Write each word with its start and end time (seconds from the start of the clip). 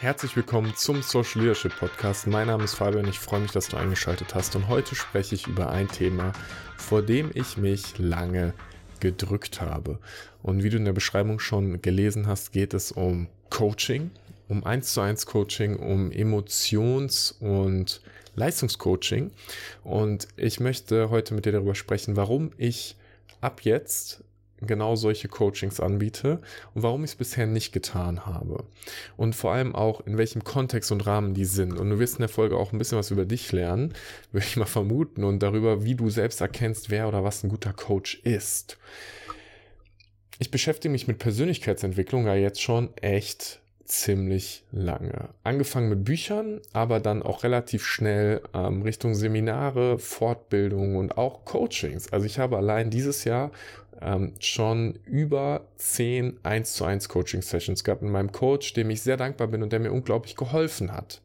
Herzlich 0.00 0.34
willkommen 0.34 0.74
zum 0.76 1.02
Social 1.02 1.42
Leadership 1.42 1.78
Podcast. 1.78 2.26
Mein 2.26 2.46
Name 2.46 2.64
ist 2.64 2.72
Fabian, 2.72 3.06
ich 3.06 3.18
freue 3.18 3.40
mich, 3.40 3.50
dass 3.50 3.68
du 3.68 3.76
eingeschaltet 3.76 4.34
hast 4.34 4.56
und 4.56 4.66
heute 4.66 4.94
spreche 4.94 5.34
ich 5.34 5.46
über 5.46 5.68
ein 5.68 5.88
Thema, 5.88 6.32
vor 6.78 7.02
dem 7.02 7.30
ich 7.34 7.58
mich 7.58 7.98
lange 7.98 8.54
gedrückt 9.00 9.60
habe. 9.60 9.98
Und 10.42 10.62
wie 10.62 10.70
du 10.70 10.78
in 10.78 10.86
der 10.86 10.94
Beschreibung 10.94 11.38
schon 11.38 11.82
gelesen 11.82 12.26
hast, 12.26 12.50
geht 12.52 12.72
es 12.72 12.92
um 12.92 13.28
Coaching, 13.50 14.10
um 14.48 14.64
1 14.64 14.94
zu 14.94 15.02
1 15.02 15.26
Coaching, 15.26 15.76
um 15.76 16.10
Emotions- 16.10 17.32
und 17.32 18.00
Leistungscoaching. 18.36 19.30
Und 19.84 20.28
ich 20.38 20.60
möchte 20.60 21.10
heute 21.10 21.34
mit 21.34 21.44
dir 21.44 21.52
darüber 21.52 21.74
sprechen, 21.74 22.16
warum 22.16 22.52
ich 22.56 22.96
ab 23.42 23.60
jetzt 23.64 24.24
genau 24.60 24.96
solche 24.96 25.28
Coachings 25.28 25.80
anbiete 25.80 26.40
und 26.74 26.82
warum 26.82 27.04
ich 27.04 27.10
es 27.10 27.16
bisher 27.16 27.46
nicht 27.46 27.72
getan 27.72 28.26
habe. 28.26 28.64
Und 29.16 29.34
vor 29.34 29.52
allem 29.52 29.74
auch, 29.74 30.06
in 30.06 30.18
welchem 30.18 30.44
Kontext 30.44 30.92
und 30.92 31.06
Rahmen 31.06 31.34
die 31.34 31.44
sind. 31.44 31.78
Und 31.78 31.90
du 31.90 31.98
wirst 31.98 32.14
in 32.14 32.20
der 32.20 32.28
Folge 32.28 32.56
auch 32.56 32.72
ein 32.72 32.78
bisschen 32.78 32.98
was 32.98 33.10
über 33.10 33.24
dich 33.24 33.52
lernen, 33.52 33.94
würde 34.32 34.46
ich 34.46 34.56
mal 34.56 34.66
vermuten, 34.66 35.24
und 35.24 35.42
darüber, 35.42 35.84
wie 35.84 35.94
du 35.94 36.10
selbst 36.10 36.40
erkennst, 36.40 36.90
wer 36.90 37.08
oder 37.08 37.24
was 37.24 37.42
ein 37.42 37.50
guter 37.50 37.72
Coach 37.72 38.20
ist. 38.24 38.78
Ich 40.38 40.50
beschäftige 40.50 40.90
mich 40.90 41.06
mit 41.06 41.18
Persönlichkeitsentwicklung 41.18 42.26
ja 42.26 42.34
jetzt 42.34 42.62
schon 42.62 42.96
echt 42.96 43.60
ziemlich 43.90 44.64
lange. 44.70 45.30
Angefangen 45.42 45.88
mit 45.88 46.04
Büchern, 46.04 46.60
aber 46.72 47.00
dann 47.00 47.22
auch 47.22 47.42
relativ 47.42 47.84
schnell 47.84 48.40
ähm, 48.54 48.82
Richtung 48.82 49.14
Seminare, 49.14 49.98
Fortbildung 49.98 50.96
und 50.96 51.18
auch 51.18 51.44
Coachings. 51.44 52.12
Also 52.12 52.26
ich 52.26 52.38
habe 52.38 52.56
allein 52.56 52.90
dieses 52.90 53.24
Jahr 53.24 53.50
ähm, 54.02 54.34
schon 54.38 54.98
über 55.04 55.66
zehn 55.76 56.38
1 56.42 56.74
zu 56.74 56.84
1 56.84 57.08
Coaching 57.08 57.42
Sessions 57.42 57.84
gehabt 57.84 58.02
mit 58.02 58.10
meinem 58.10 58.32
Coach, 58.32 58.72
dem 58.72 58.90
ich 58.90 59.02
sehr 59.02 59.16
dankbar 59.16 59.48
bin 59.48 59.62
und 59.62 59.72
der 59.72 59.80
mir 59.80 59.92
unglaublich 59.92 60.36
geholfen 60.36 60.92
hat. 60.92 61.20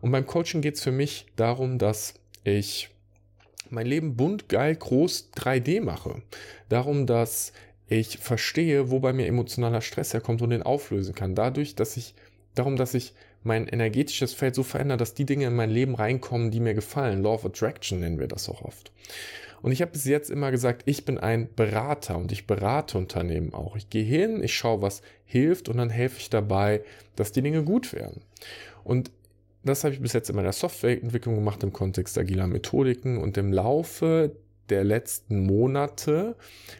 Und 0.00 0.10
beim 0.10 0.26
Coaching 0.26 0.60
geht 0.62 0.74
es 0.74 0.82
für 0.82 0.92
mich 0.92 1.26
darum, 1.36 1.78
dass 1.78 2.14
ich 2.44 2.90
mein 3.70 3.86
Leben 3.86 4.16
bunt, 4.16 4.48
geil, 4.48 4.76
groß 4.76 5.30
3D 5.34 5.80
mache. 5.80 6.22
Darum, 6.68 7.06
dass 7.06 7.52
ich 7.86 8.18
verstehe, 8.18 8.90
wo 8.90 9.00
bei 9.00 9.12
mir 9.12 9.26
emotionaler 9.26 9.80
Stress 9.80 10.12
herkommt 10.12 10.42
und 10.42 10.50
den 10.50 10.62
auflösen 10.62 11.14
kann. 11.14 11.34
Dadurch, 11.34 11.74
dass 11.74 11.96
ich, 11.96 12.14
darum, 12.54 12.76
dass 12.76 12.94
ich 12.94 13.14
mein 13.42 13.66
energetisches 13.66 14.34
Feld 14.34 14.54
so 14.54 14.62
verändere, 14.62 14.98
dass 14.98 15.14
die 15.14 15.26
Dinge 15.26 15.46
in 15.46 15.56
mein 15.56 15.70
Leben 15.70 15.94
reinkommen, 15.94 16.50
die 16.50 16.60
mir 16.60 16.74
gefallen. 16.74 17.22
Law 17.22 17.34
of 17.34 17.44
Attraction 17.44 18.00
nennen 18.00 18.20
wir 18.20 18.28
das 18.28 18.48
auch 18.48 18.62
oft. 18.62 18.92
Und 19.62 19.70
ich 19.70 19.80
habe 19.80 19.92
bis 19.92 20.04
jetzt 20.04 20.30
immer 20.30 20.50
gesagt, 20.50 20.82
ich 20.86 21.04
bin 21.04 21.18
ein 21.18 21.48
Berater 21.54 22.18
und 22.18 22.32
ich 22.32 22.46
berate 22.46 22.98
Unternehmen 22.98 23.54
auch. 23.54 23.76
Ich 23.76 23.88
gehe 23.90 24.04
hin, 24.04 24.42
ich 24.42 24.54
schaue, 24.54 24.82
was 24.82 25.02
hilft 25.24 25.68
und 25.68 25.76
dann 25.76 25.90
helfe 25.90 26.18
ich 26.18 26.30
dabei, 26.30 26.82
dass 27.16 27.32
die 27.32 27.42
Dinge 27.42 27.62
gut 27.62 27.92
werden. 27.92 28.22
Und 28.84 29.10
das 29.64 29.84
habe 29.84 29.94
ich 29.94 30.00
bis 30.00 30.12
jetzt 30.12 30.28
in 30.28 30.36
meiner 30.36 30.52
Softwareentwicklung 30.52 31.36
gemacht 31.36 31.62
im 31.62 31.72
Kontext 31.72 32.18
agiler 32.18 32.48
Methodiken 32.48 33.18
und 33.18 33.36
im 33.38 33.52
Laufe 33.52 34.34
der 34.72 34.84
letzten 34.84 35.44
Monate 35.44 36.34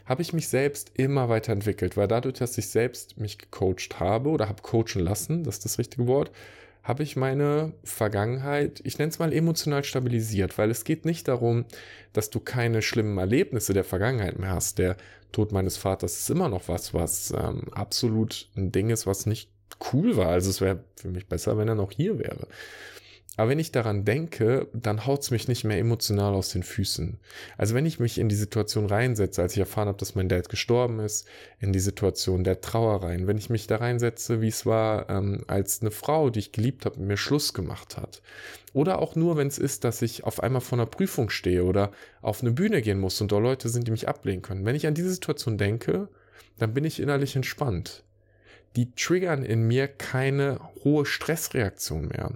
habe 0.06 0.22
ich 0.22 0.32
mich 0.32 0.48
selbst 0.48 0.92
immer 0.94 1.28
weiterentwickelt, 1.28 1.96
weil 1.96 2.08
dadurch, 2.08 2.38
dass 2.38 2.56
ich 2.58 2.68
selbst 2.68 3.18
mich 3.18 3.38
gecoacht 3.38 4.00
habe 4.00 4.30
oder 4.30 4.48
habe 4.48 4.62
coachen 4.62 5.02
lassen, 5.02 5.44
das 5.44 5.56
ist 5.56 5.64
das 5.66 5.78
richtige 5.78 6.06
Wort, 6.06 6.30
habe 6.82 7.02
ich 7.02 7.14
meine 7.14 7.72
Vergangenheit, 7.84 8.80
ich 8.82 8.98
nenne 8.98 9.10
es 9.10 9.18
mal 9.18 9.32
emotional 9.32 9.84
stabilisiert, 9.84 10.58
weil 10.58 10.70
es 10.70 10.84
geht 10.84 11.04
nicht 11.04 11.28
darum, 11.28 11.64
dass 12.12 12.30
du 12.30 12.40
keine 12.40 12.82
schlimmen 12.82 13.18
Erlebnisse 13.18 13.72
der 13.72 13.84
Vergangenheit 13.84 14.38
mehr 14.38 14.50
hast. 14.50 14.78
Der 14.78 14.96
Tod 15.30 15.52
meines 15.52 15.76
Vaters 15.76 16.18
ist 16.18 16.30
immer 16.30 16.48
noch 16.48 16.68
was, 16.68 16.92
was 16.92 17.30
ähm, 17.30 17.62
absolut 17.72 18.48
ein 18.56 18.72
Ding 18.72 18.90
ist, 18.90 19.06
was 19.06 19.26
nicht 19.26 19.48
cool 19.92 20.16
war. 20.16 20.28
Also 20.28 20.50
es 20.50 20.60
wäre 20.60 20.82
für 20.96 21.08
mich 21.08 21.26
besser, 21.26 21.56
wenn 21.56 21.68
er 21.68 21.74
noch 21.74 21.92
hier 21.92 22.18
wäre. 22.18 22.48
Aber 23.38 23.48
wenn 23.48 23.58
ich 23.58 23.72
daran 23.72 24.04
denke, 24.04 24.68
dann 24.74 25.06
haut 25.06 25.22
es 25.22 25.30
mich 25.30 25.48
nicht 25.48 25.64
mehr 25.64 25.78
emotional 25.78 26.34
aus 26.34 26.50
den 26.50 26.62
Füßen. 26.62 27.18
Also 27.56 27.74
wenn 27.74 27.86
ich 27.86 27.98
mich 27.98 28.18
in 28.18 28.28
die 28.28 28.34
Situation 28.34 28.84
reinsetze, 28.84 29.40
als 29.40 29.54
ich 29.54 29.58
erfahren 29.58 29.88
habe, 29.88 29.96
dass 29.98 30.14
mein 30.14 30.28
Dad 30.28 30.50
gestorben 30.50 31.00
ist, 31.00 31.26
in 31.58 31.72
die 31.72 31.80
Situation 31.80 32.44
der 32.44 32.60
Trauer 32.60 33.02
rein, 33.02 33.26
wenn 33.26 33.38
ich 33.38 33.48
mich 33.48 33.66
da 33.66 33.76
reinsetze, 33.76 34.42
wie 34.42 34.48
es 34.48 34.66
war, 34.66 35.08
ähm, 35.08 35.44
als 35.46 35.80
eine 35.80 35.90
Frau, 35.90 36.28
die 36.28 36.40
ich 36.40 36.52
geliebt 36.52 36.84
habe, 36.84 37.00
mir 37.00 37.16
Schluss 37.16 37.54
gemacht 37.54 37.96
hat. 37.96 38.20
Oder 38.74 38.98
auch 38.98 39.16
nur, 39.16 39.38
wenn 39.38 39.48
es 39.48 39.58
ist, 39.58 39.84
dass 39.84 40.02
ich 40.02 40.24
auf 40.24 40.42
einmal 40.42 40.60
vor 40.60 40.78
einer 40.78 40.86
Prüfung 40.86 41.30
stehe 41.30 41.64
oder 41.64 41.90
auf 42.20 42.42
eine 42.42 42.52
Bühne 42.52 42.82
gehen 42.82 43.00
muss 43.00 43.18
und 43.22 43.32
da 43.32 43.38
Leute 43.38 43.70
sind, 43.70 43.86
die 43.86 43.92
mich 43.92 44.08
ablehnen 44.08 44.42
können. 44.42 44.66
Wenn 44.66 44.76
ich 44.76 44.86
an 44.86 44.94
diese 44.94 45.10
Situation 45.10 45.56
denke, 45.56 46.08
dann 46.58 46.74
bin 46.74 46.84
ich 46.84 47.00
innerlich 47.00 47.34
entspannt. 47.34 48.04
Die 48.76 48.92
triggern 48.92 49.42
in 49.42 49.66
mir 49.66 49.88
keine 49.88 50.60
hohe 50.84 51.06
Stressreaktion 51.06 52.08
mehr. 52.08 52.32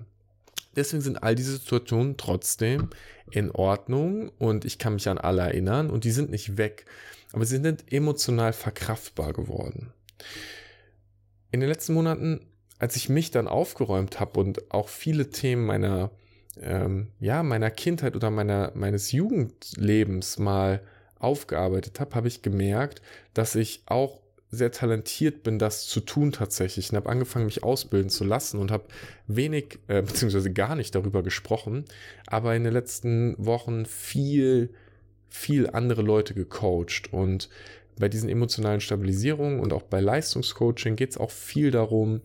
Deswegen 0.77 1.03
sind 1.03 1.23
all 1.23 1.35
diese 1.35 1.57
Situationen 1.57 2.17
trotzdem 2.17 2.91
in 3.31 3.51
Ordnung 3.51 4.31
und 4.39 4.65
ich 4.65 4.79
kann 4.79 4.95
mich 4.95 5.09
an 5.09 5.19
alle 5.19 5.43
erinnern 5.43 5.91
und 5.91 6.05
die 6.05 6.11
sind 6.11 6.31
nicht 6.31 6.59
weg, 6.59 6.85
aber 7.33 7.45
sie 7.45 7.57
sind 7.57 7.93
emotional 7.93 8.53
verkraftbar 8.53 9.33
geworden. 9.33 9.93
In 11.51 11.61
den 11.61 11.69
letzten 11.69 11.95
Monaten, 11.95 12.47
als 12.79 12.97
ich 12.97 13.09
mich 13.09 13.31
dann 13.31 13.49
aufgeräumt 13.49 14.21
habe 14.21 14.39
und 14.39 14.71
auch 14.71 14.89
viele 14.89 15.31
Themen 15.31 15.65
meiner 15.65 16.11
ähm, 16.61 17.09
ja 17.21 17.43
meiner 17.43 17.71
Kindheit 17.71 18.17
oder 18.17 18.31
meiner 18.31 18.73
meines 18.75 19.13
Jugendlebens 19.13 20.39
mal 20.39 20.83
aufgearbeitet 21.19 22.01
habe, 22.01 22.15
habe 22.15 22.29
ich 22.29 22.43
gemerkt, 22.43 23.03
dass 23.35 23.55
ich 23.55 23.83
auch 23.87 24.21
sehr 24.51 24.71
talentiert 24.71 25.43
bin, 25.43 25.59
das 25.59 25.87
zu 25.87 26.01
tun 26.01 26.33
tatsächlich. 26.33 26.91
Und 26.91 26.97
habe 26.97 27.09
angefangen, 27.09 27.47
mich 27.47 27.65
ausbilden 27.65 28.11
zu 28.11 28.25
lassen 28.25 28.59
und 28.59 28.71
habe 28.71 28.85
wenig, 29.27 29.79
äh, 29.89 30.03
beziehungsweise 30.07 30.53
gar 30.53 30.77
nicht 30.77 30.95
darüber 30.95 31.23
gesprochen, 31.23 31.85
aber 32.27 32.55
in 32.55 32.65
den 32.65 32.73
letzten 32.73 33.35
Wochen 33.39 33.87
viel, 33.87 34.71
viel 35.29 35.69
andere 35.71 36.03
Leute 36.03 36.35
gecoacht. 36.35 37.13
Und 37.13 37.49
bei 37.99 38.09
diesen 38.09 38.29
emotionalen 38.29 38.81
Stabilisierungen 38.81 39.61
und 39.61 39.73
auch 39.73 39.83
bei 39.83 40.01
Leistungscoaching 40.01 40.97
geht 40.97 41.11
es 41.11 41.19
auch 41.19 41.31
viel 41.31 41.71
darum, 41.71 42.21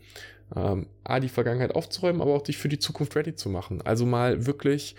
ähm, 0.55 0.87
A, 1.03 1.19
die 1.19 1.29
Vergangenheit 1.29 1.75
aufzuräumen, 1.75 2.21
aber 2.21 2.35
auch 2.35 2.41
dich 2.41 2.57
für 2.57 2.69
die 2.69 2.79
Zukunft 2.79 3.15
ready 3.15 3.35
zu 3.35 3.49
machen. 3.49 3.81
Also 3.81 4.05
mal 4.05 4.45
wirklich 4.45 4.95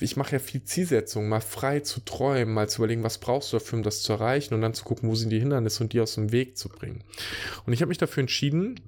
ich 0.00 0.16
mache 0.16 0.32
ja 0.32 0.38
viel 0.38 0.62
Zielsetzung, 0.64 1.28
mal 1.28 1.40
frei 1.40 1.80
zu 1.80 2.00
träumen, 2.00 2.54
mal 2.54 2.68
zu 2.68 2.80
überlegen, 2.80 3.02
was 3.02 3.18
brauchst 3.18 3.52
du 3.52 3.58
dafür, 3.58 3.78
um 3.78 3.82
das 3.82 4.02
zu 4.02 4.12
erreichen 4.12 4.54
und 4.54 4.60
dann 4.60 4.74
zu 4.74 4.84
gucken, 4.84 5.08
wo 5.08 5.14
sind 5.14 5.30
die 5.30 5.38
Hindernisse 5.40 5.82
und 5.82 5.92
die 5.92 6.00
aus 6.00 6.14
dem 6.14 6.32
Weg 6.32 6.56
zu 6.56 6.68
bringen. 6.68 7.02
Und 7.66 7.72
ich 7.72 7.80
habe 7.80 7.88
mich 7.88 7.98
dafür 7.98 8.22
entschieden, 8.22 8.80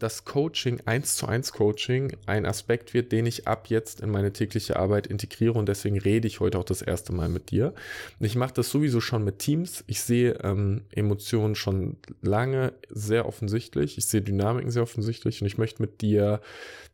dass 0.00 0.24
Coaching, 0.24 0.80
1 0.86 1.16
zu 1.16 1.26
1 1.26 1.52
Coaching, 1.52 2.16
ein 2.26 2.46
Aspekt 2.46 2.94
wird, 2.94 3.12
den 3.12 3.26
ich 3.26 3.46
ab 3.46 3.66
jetzt 3.68 4.00
in 4.00 4.10
meine 4.10 4.32
tägliche 4.32 4.76
Arbeit 4.76 5.06
integriere 5.06 5.52
und 5.52 5.68
deswegen 5.68 5.98
rede 5.98 6.26
ich 6.26 6.40
heute 6.40 6.58
auch 6.58 6.64
das 6.64 6.82
erste 6.82 7.12
Mal 7.12 7.28
mit 7.28 7.50
dir. 7.50 7.74
Ich 8.18 8.34
mache 8.34 8.54
das 8.54 8.70
sowieso 8.70 9.00
schon 9.00 9.22
mit 9.24 9.38
Teams. 9.38 9.84
Ich 9.86 10.00
sehe 10.00 10.38
ähm, 10.42 10.82
Emotionen 10.90 11.54
schon 11.54 11.98
lange 12.22 12.72
sehr 12.88 13.26
offensichtlich. 13.26 13.98
Ich 13.98 14.06
sehe 14.06 14.22
Dynamiken 14.22 14.70
sehr 14.70 14.82
offensichtlich 14.82 15.42
und 15.42 15.46
ich 15.46 15.58
möchte 15.58 15.82
mit 15.82 16.00
dir 16.00 16.40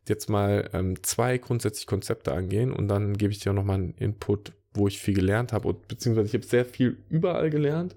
jetzt 0.07 0.29
mal 0.29 0.69
ähm, 0.73 1.01
zwei 1.01 1.37
grundsätzliche 1.37 1.87
Konzepte 1.87 2.33
angehen 2.33 2.73
und 2.73 2.89
dann 2.89 3.17
gebe 3.17 3.31
ich 3.31 3.39
dir 3.39 3.51
auch 3.51 3.55
nochmal 3.55 3.77
einen 3.77 3.95
Input, 3.97 4.51
wo 4.73 4.87
ich 4.87 4.99
viel 4.99 5.15
gelernt 5.15 5.53
habe 5.53 5.69
und 5.69 5.87
beziehungsweise 5.87 6.27
ich 6.27 6.33
habe 6.33 6.45
sehr 6.45 6.65
viel 6.65 6.97
überall 7.09 7.49
gelernt 7.49 7.95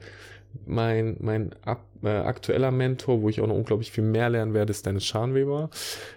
mein, 0.66 1.16
mein 1.20 1.54
ab, 1.64 1.84
äh, 2.02 2.08
aktueller 2.08 2.70
Mentor, 2.70 3.22
wo 3.22 3.28
ich 3.28 3.40
auch 3.40 3.46
noch 3.46 3.54
unglaublich 3.54 3.92
viel 3.92 4.04
mehr 4.04 4.30
lernen 4.30 4.54
werde, 4.54 4.70
ist 4.70 4.86
Dennis 4.86 5.04
Scharnweber. 5.04 5.70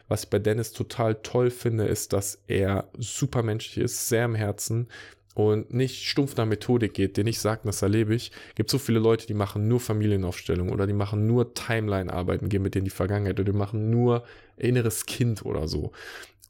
Was 0.07 0.23
ich 0.23 0.29
bei 0.29 0.39
Dennis 0.39 0.71
total 0.71 1.15
toll 1.15 1.49
finde, 1.49 1.85
ist, 1.85 2.13
dass 2.13 2.41
er 2.47 2.89
super 2.97 3.43
menschlich 3.43 3.83
ist, 3.83 4.09
sehr 4.09 4.25
im 4.25 4.35
Herzen 4.35 4.87
und 5.35 5.73
nicht 5.73 6.03
stumpf 6.05 6.35
nach 6.37 6.45
Methodik 6.45 6.93
geht, 6.93 7.17
den 7.17 7.27
ich 7.27 7.39
sage, 7.39 7.61
das 7.63 7.81
erlebe 7.81 8.13
ich. 8.13 8.31
Gibt 8.55 8.69
so 8.69 8.77
viele 8.77 8.99
Leute, 8.99 9.25
die 9.25 9.33
machen 9.33 9.67
nur 9.67 9.79
Familienaufstellung 9.79 10.69
oder 10.69 10.85
die 10.85 10.93
machen 10.93 11.25
nur 11.25 11.53
Timeline-Arbeiten, 11.53 12.49
gehen 12.49 12.61
mit 12.61 12.75
denen 12.75 12.85
die 12.85 12.91
Vergangenheit 12.91 13.39
oder 13.39 13.51
die 13.51 13.57
machen 13.57 13.89
nur 13.89 14.23
inneres 14.57 15.05
Kind 15.05 15.43
oder 15.45 15.67
so. 15.67 15.91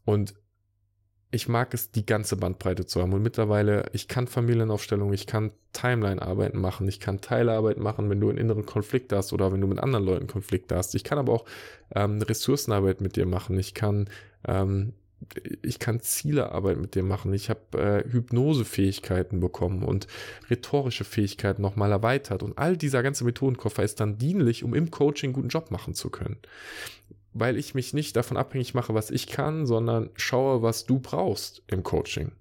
Und 0.06 0.34
ich 1.34 1.48
mag 1.48 1.74
es, 1.74 1.92
die 1.92 2.06
ganze 2.06 2.38
Bandbreite 2.38 2.86
zu 2.86 3.02
haben. 3.02 3.14
Und 3.14 3.24
mittlerweile, 3.24 3.86
ich 3.92 4.08
kann 4.08 4.28
Familienaufstellungen, 4.28 5.14
ich 5.14 5.26
kann 5.26 5.52
Timeline-Arbeiten 5.74 6.60
machen, 6.60 6.88
ich 6.88 7.00
kann 7.00 7.22
Teilearbeit 7.22 7.78
machen, 7.78 8.10
wenn 8.10 8.20
du 8.20 8.30
einen 8.30 8.38
inneren 8.38 8.66
Konflikt 8.66 9.12
hast 9.12 9.34
oder 9.34 9.52
wenn 9.52 9.60
du 9.60 9.68
mit 9.68 9.80
anderen 9.80 10.06
Leuten 10.06 10.28
Konflikte 10.28 10.76
hast. 10.76 10.94
Ich 10.94 11.04
kann 11.04 11.18
aber 11.18 11.34
auch 11.34 11.46
ähm, 11.96 12.22
Ressourcenarbeit 12.22 13.02
mit 13.02 13.16
dir 13.16 13.26
machen. 13.26 13.58
Ich 13.58 13.74
kann, 13.74 14.10
ähm, 14.48 14.94
ich 15.64 15.80
kann 15.80 16.02
Zielearbeit 16.02 16.78
mit 16.78 16.94
dir 16.94 17.04
machen. 17.04 17.34
Ich 17.34 17.50
habe 17.50 17.80
äh, 17.80 18.12
Hypnosefähigkeiten 18.12 19.40
bekommen 19.40 19.82
und 19.82 20.06
rhetorische 20.52 21.04
Fähigkeiten 21.04 21.64
nochmal 21.64 21.92
erweitert. 21.92 22.44
Und 22.44 22.60
all 22.60 22.78
dieser 22.78 23.02
ganze 23.02 23.24
Methodenkoffer 23.24 23.84
ist 23.84 24.00
dann 24.00 24.20
dienlich, 24.20 24.64
um 24.64 24.76
im 24.76 24.92
Coaching 24.92 25.34
guten 25.34 25.50
Job 25.50 25.72
machen 25.72 25.96
zu 25.96 26.12
können 26.12 26.38
weil 27.34 27.58
ich 27.58 27.74
mich 27.74 27.94
nicht 27.94 28.16
davon 28.16 28.38
abhängig 28.38 28.74
mache, 28.74 28.94
was 28.94 29.12
ich 29.12 29.28
kann, 29.28 29.66
sondern 29.66 30.10
schaue, 30.16 30.62
was 30.62 30.86
du 30.86 31.00
brauchst 31.00 31.64
im 31.68 31.84
Coaching. 31.84 32.32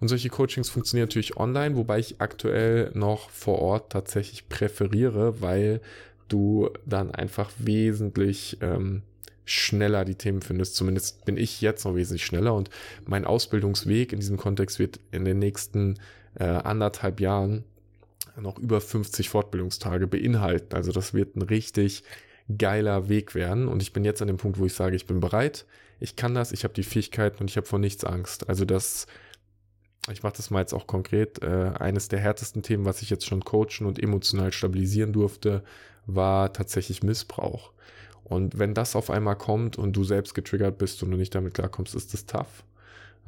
Und 0.00 0.08
solche 0.08 0.28
Coachings 0.30 0.70
funktionieren 0.70 1.08
natürlich 1.08 1.36
online, 1.36 1.76
wobei 1.76 1.98
ich 1.98 2.20
aktuell 2.20 2.90
noch 2.94 3.30
vor 3.30 3.58
Ort 3.58 3.92
tatsächlich 3.92 4.48
präferiere, 4.48 5.40
weil 5.40 5.80
du 6.28 6.70
dann 6.86 7.10
einfach 7.10 7.50
wesentlich 7.58 8.58
ähm, 8.60 9.02
schneller 9.44 10.04
die 10.04 10.14
Themen 10.14 10.42
findest. 10.42 10.76
Zumindest 10.76 11.24
bin 11.24 11.36
ich 11.36 11.60
jetzt 11.60 11.84
noch 11.84 11.96
wesentlich 11.96 12.24
schneller 12.24 12.54
und 12.54 12.70
mein 13.06 13.24
Ausbildungsweg 13.24 14.12
in 14.12 14.20
diesem 14.20 14.36
Kontext 14.36 14.78
wird 14.78 15.00
in 15.10 15.24
den 15.24 15.38
nächsten 15.38 15.98
äh, 16.36 16.44
anderthalb 16.44 17.20
Jahren 17.20 17.64
noch 18.40 18.58
über 18.58 18.80
50 18.80 19.28
Fortbildungstage 19.28 20.06
beinhalten. 20.06 20.74
Also 20.74 20.92
das 20.92 21.12
wird 21.12 21.36
ein 21.36 21.42
richtig 21.42 22.04
geiler 22.58 23.08
Weg 23.08 23.34
werden. 23.34 23.68
Und 23.68 23.82
ich 23.82 23.92
bin 23.92 24.04
jetzt 24.04 24.22
an 24.22 24.28
dem 24.28 24.36
Punkt, 24.36 24.58
wo 24.58 24.66
ich 24.66 24.74
sage, 24.74 24.96
ich 24.96 25.06
bin 25.06 25.20
bereit, 25.20 25.66
ich 25.98 26.16
kann 26.16 26.34
das, 26.34 26.52
ich 26.52 26.64
habe 26.64 26.74
die 26.74 26.82
Fähigkeiten 26.82 27.38
und 27.40 27.50
ich 27.50 27.56
habe 27.56 27.66
vor 27.66 27.78
nichts 27.78 28.04
Angst. 28.04 28.48
Also 28.48 28.64
das, 28.64 29.06
ich 30.10 30.22
mache 30.22 30.36
das 30.36 30.50
mal 30.50 30.60
jetzt 30.60 30.72
auch 30.72 30.86
konkret, 30.86 31.42
äh, 31.42 31.72
eines 31.78 32.08
der 32.08 32.20
härtesten 32.20 32.62
Themen, 32.62 32.84
was 32.84 33.02
ich 33.02 33.10
jetzt 33.10 33.26
schon 33.26 33.44
coachen 33.44 33.86
und 33.86 34.02
emotional 34.02 34.52
stabilisieren 34.52 35.12
durfte, 35.12 35.62
war 36.06 36.52
tatsächlich 36.52 37.02
Missbrauch. 37.02 37.72
Und 38.24 38.58
wenn 38.58 38.74
das 38.74 38.96
auf 38.96 39.10
einmal 39.10 39.36
kommt 39.36 39.76
und 39.76 39.92
du 39.92 40.04
selbst 40.04 40.34
getriggert 40.34 40.78
bist 40.78 41.02
und 41.02 41.10
du 41.10 41.16
nicht 41.16 41.34
damit 41.34 41.54
klarkommst, 41.54 41.94
ist 41.94 42.14
das 42.14 42.26
tough. 42.26 42.64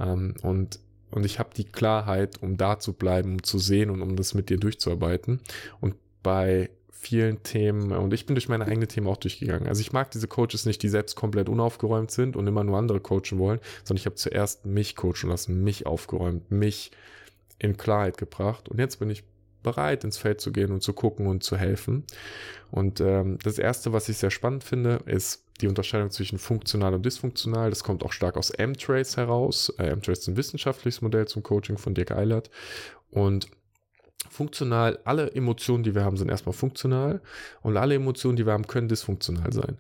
Ähm, 0.01 0.35
und, 0.43 0.79
und 1.11 1.27
ich 1.27 1.39
habe 1.39 1.51
die 1.57 1.65
Klarheit, 1.65 2.41
um 2.41 2.57
da 2.57 2.79
zu 2.79 2.93
bleiben, 2.93 3.33
um 3.33 3.43
zu 3.43 3.59
sehen 3.59 3.91
und 3.91 4.01
um 4.01 4.17
das 4.17 4.33
mit 4.33 4.49
dir 4.49 4.59
durchzuarbeiten. 4.59 5.41
Und 5.81 5.97
bei 6.23 6.71
vielen 6.93 7.43
Themen 7.43 7.91
und 7.91 8.13
ich 8.15 8.27
bin 8.27 8.37
durch 8.37 8.49
meine 8.49 8.67
eigenen 8.67 8.89
Themen 8.89 9.09
auch 9.09 9.17
durchgegangen. 9.17 9.67
Also 9.67 9.81
ich 9.81 9.93
mag 9.93 10.11
diese 10.13 10.29
Coaches 10.29 10.67
nicht, 10.67 10.83
die 10.83 10.89
selbst 10.89 11.17
komplett 11.17 11.49
unaufgeräumt 11.49 12.11
sind 12.11 12.37
und 12.37 12.47
immer 12.47 12.63
nur 12.63 12.79
andere 12.79 13.01
coachen 13.01 13.39
wollen, 13.39 13.59
sondern 13.83 14.01
ich 14.01 14.07
habe 14.07 14.15
zuerst 14.15 14.67
mich 14.67 14.95
coachen 14.95 15.29
lassen, 15.29 15.65
mich 15.65 15.87
aufgeräumt, 15.87 16.51
mich 16.51 16.93
in 17.59 17.77
Klarheit 17.77 18.19
gebracht 18.19 18.69
und 18.69 18.79
jetzt 18.79 19.01
bin 19.01 19.11
ich 19.11 19.25
bereit, 19.63 20.05
ins 20.05 20.19
Feld 20.19 20.41
zu 20.41 20.53
gehen 20.53 20.73
und 20.73 20.83
zu 20.83 20.93
gucken 20.93 21.27
und 21.27 21.43
zu 21.43 21.57
helfen. 21.57 22.05
Und 22.71 23.01
ähm, 23.01 23.39
das 23.43 23.59
Erste, 23.59 23.93
was 23.93 24.09
ich 24.09 24.17
sehr 24.17 24.31
spannend 24.31 24.65
finde, 24.65 25.01
ist 25.07 25.45
die 25.61 25.69
Unterscheidung 25.69 26.11
zwischen 26.11 26.39
funktional 26.39 26.95
und 26.95 27.07
dysfunktional. 27.07 27.71
Das 27.71 27.85
kommt 27.85 28.05
auch 28.05 28.13
stark 28.13 28.37
aus 28.37 28.51
M-Trace 28.51 29.17
heraus. 29.17 29.73
Äh, 29.79 29.87
M-Trace 29.89 30.21
ist 30.21 30.29
ein 30.29 30.37
wissenschaftliches 30.37 31.01
Modell 31.01 31.27
zum 31.27 31.43
Coaching 31.43 31.79
von 31.79 31.95
Dirk 31.95 32.11
Eilert. 32.11 32.51
Und 33.11 33.49
funktional, 34.31 34.99
alle 35.05 35.33
Emotionen, 35.35 35.83
die 35.83 35.95
wir 35.95 36.05
haben, 36.05 36.17
sind 36.17 36.31
erstmal 36.31 36.53
funktional 36.53 37.21
und 37.63 37.77
alle 37.77 37.95
Emotionen, 37.95 38.37
die 38.37 38.47
wir 38.47 38.53
haben, 38.53 38.67
können 38.67 38.89
dysfunktional 38.89 39.53
sein. 39.53 39.77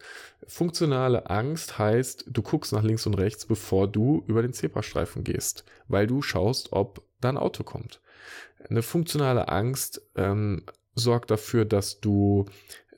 Funktionale 0.46 1.30
Angst 1.30 1.78
heißt, 1.78 2.26
du 2.28 2.42
guckst 2.42 2.72
nach 2.72 2.82
links 2.82 3.06
und 3.06 3.14
rechts, 3.14 3.46
bevor 3.46 3.88
du 3.88 4.24
über 4.26 4.42
den 4.42 4.52
Zebrastreifen 4.52 5.24
gehst, 5.24 5.64
weil 5.88 6.06
du 6.06 6.22
schaust, 6.22 6.72
ob 6.72 7.02
da 7.20 7.30
ein 7.30 7.38
Auto 7.38 7.62
kommt. 7.62 8.00
Eine 8.68 8.82
funktionale 8.82 9.48
Angst 9.48 10.02
ähm, 10.16 10.64
sorgt 10.94 11.30
dafür, 11.30 11.64
dass 11.64 12.00
du 12.00 12.46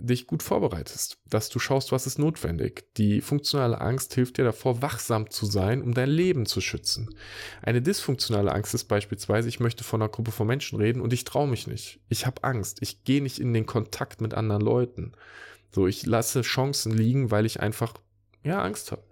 dich 0.05 0.27
gut 0.27 0.43
vorbereitest, 0.43 1.19
dass 1.29 1.49
du 1.49 1.59
schaust, 1.59 1.93
was 1.93 2.07
ist 2.07 2.19
notwendig. 2.19 2.85
Die 2.97 3.21
funktionale 3.21 3.81
Angst 3.81 4.15
hilft 4.15 4.39
dir 4.39 4.45
davor, 4.45 4.83
wachsam 4.83 5.31
zu 5.31 5.47
sein, 5.47 5.83
um 5.83 5.95
dein 5.95 6.11
Leben 6.11 6.47
zu 6.47 6.61
schützen. 6.61 7.15
Eine 7.63 7.83
dysfunktionale 7.83 8.53
Angst 8.53 8.75
ist 8.75 8.85
beispielsweise, 8.85 9.49
ich 9.49 9.61
möchte 9.61 9.85
vor 9.85 9.99
einer 9.99 10.09
Gruppe 10.09 10.33
von 10.33 10.47
Menschen 10.47 10.79
reden 10.79 11.01
und 11.01 11.13
ich 11.13 11.25
traue 11.25 11.49
mich 11.49 11.67
nicht. 11.67 12.01
Ich 12.09 12.27
habe 12.27 12.45
Angst. 12.45 12.79
Ich 12.81 13.05
gehe 13.05 13.23
nicht 13.23 13.39
in 13.39 13.53
den 13.53 13.67
Kontakt 13.67 14.21
mit 14.21 14.35
anderen 14.35 14.63
Leuten. 14.63 15.13
So, 15.75 15.87
ich 15.87 16.07
lasse 16.07 16.43
Chancen 16.43 16.93
liegen, 16.93 17.31
weil 17.31 17.47
ich 17.47 17.61
einfach 17.61 17.95
ja, 18.45 18.63
Angst 18.63 18.93
habe. 18.93 19.03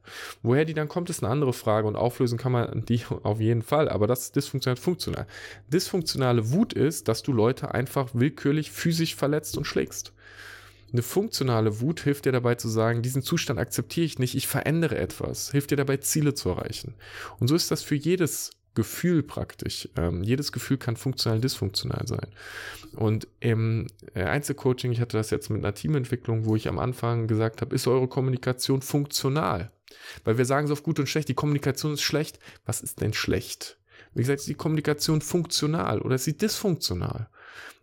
Woher 0.42 0.66
die 0.66 0.74
dann 0.74 0.88
kommt, 0.88 1.08
ist 1.08 1.22
eine 1.22 1.32
andere 1.32 1.54
Frage 1.54 1.88
und 1.88 1.96
auflösen 1.96 2.38
kann 2.38 2.52
man 2.52 2.84
die 2.84 3.00
auf 3.22 3.40
jeden 3.40 3.62
Fall, 3.62 3.88
aber 3.88 4.06
das 4.06 4.24
ist 4.24 4.36
dysfunktional 4.36 4.76
funktional. 4.76 5.26
Dysfunktionale 5.68 6.52
Wut 6.52 6.74
ist, 6.74 7.08
dass 7.08 7.22
du 7.22 7.32
Leute 7.32 7.72
einfach 7.72 8.10
willkürlich 8.12 8.70
physisch 8.70 9.16
verletzt 9.16 9.56
und 9.56 9.64
schlägst. 9.64 10.12
Eine 10.92 11.02
funktionale 11.02 11.80
Wut 11.80 12.00
hilft 12.00 12.26
dir 12.26 12.32
dabei 12.32 12.54
zu 12.56 12.68
sagen, 12.68 13.02
diesen 13.02 13.22
Zustand 13.22 13.58
akzeptiere 13.58 14.04
ich 14.04 14.18
nicht, 14.18 14.34
ich 14.34 14.46
verändere 14.46 14.98
etwas, 14.98 15.50
hilft 15.50 15.70
dir 15.70 15.76
dabei, 15.76 15.96
Ziele 15.96 16.34
zu 16.34 16.50
erreichen. 16.50 16.94
Und 17.38 17.48
so 17.48 17.54
ist 17.54 17.70
das 17.70 17.82
für 17.82 17.94
jedes 17.94 18.50
Gefühl 18.74 19.22
praktisch. 19.22 19.88
Ähm, 19.96 20.22
jedes 20.22 20.52
Gefühl 20.52 20.78
kann 20.78 20.96
funktional, 20.96 21.40
dysfunktional 21.40 22.06
sein. 22.06 22.28
Und 22.94 23.28
im 23.40 23.86
äh, 24.14 24.24
Einzelcoaching, 24.24 24.92
ich 24.92 25.00
hatte 25.00 25.16
das 25.16 25.30
jetzt 25.30 25.50
mit 25.50 25.62
einer 25.62 25.74
Teamentwicklung, 25.74 26.46
wo 26.46 26.56
ich 26.56 26.68
am 26.68 26.78
Anfang 26.78 27.26
gesagt 27.26 27.60
habe, 27.60 27.74
ist 27.74 27.86
eure 27.86 28.08
Kommunikation 28.08 28.82
funktional? 28.82 29.70
Weil 30.24 30.38
wir 30.38 30.46
sagen 30.46 30.66
so 30.66 30.72
auf 30.72 30.82
gut 30.82 30.98
und 30.98 31.08
schlecht, 31.08 31.28
die 31.28 31.34
Kommunikation 31.34 31.92
ist 31.92 32.02
schlecht. 32.02 32.38
Was 32.64 32.80
ist 32.80 33.00
denn 33.00 33.12
schlecht? 33.12 33.78
Wie 34.14 34.20
gesagt, 34.20 34.40
ist 34.40 34.48
die 34.48 34.54
Kommunikation 34.54 35.20
funktional 35.20 36.00
oder 36.00 36.16
ist 36.16 36.24
sie 36.24 36.36
dysfunktional? 36.36 37.28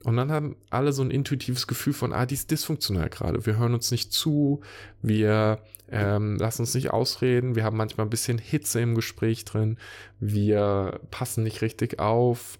Und 0.03 0.15
dann 0.15 0.31
haben 0.31 0.55
alle 0.69 0.93
so 0.93 1.01
ein 1.01 1.11
intuitives 1.11 1.67
Gefühl 1.67 1.93
von, 1.93 2.13
ah, 2.13 2.25
die 2.25 2.35
ist 2.35 2.51
dysfunktional 2.51 3.09
gerade. 3.09 3.45
Wir 3.45 3.57
hören 3.57 3.73
uns 3.73 3.91
nicht 3.91 4.13
zu, 4.13 4.61
wir 5.01 5.59
ähm, 5.91 6.37
lassen 6.37 6.61
uns 6.61 6.73
nicht 6.73 6.91
ausreden, 6.91 7.55
wir 7.55 7.63
haben 7.63 7.77
manchmal 7.77 8.05
ein 8.05 8.11
bisschen 8.11 8.37
Hitze 8.37 8.79
im 8.79 8.95
Gespräch 8.95 9.43
drin, 9.43 9.77
wir 10.19 10.99
passen 11.11 11.43
nicht 11.43 11.61
richtig 11.61 11.99
auf, 11.99 12.59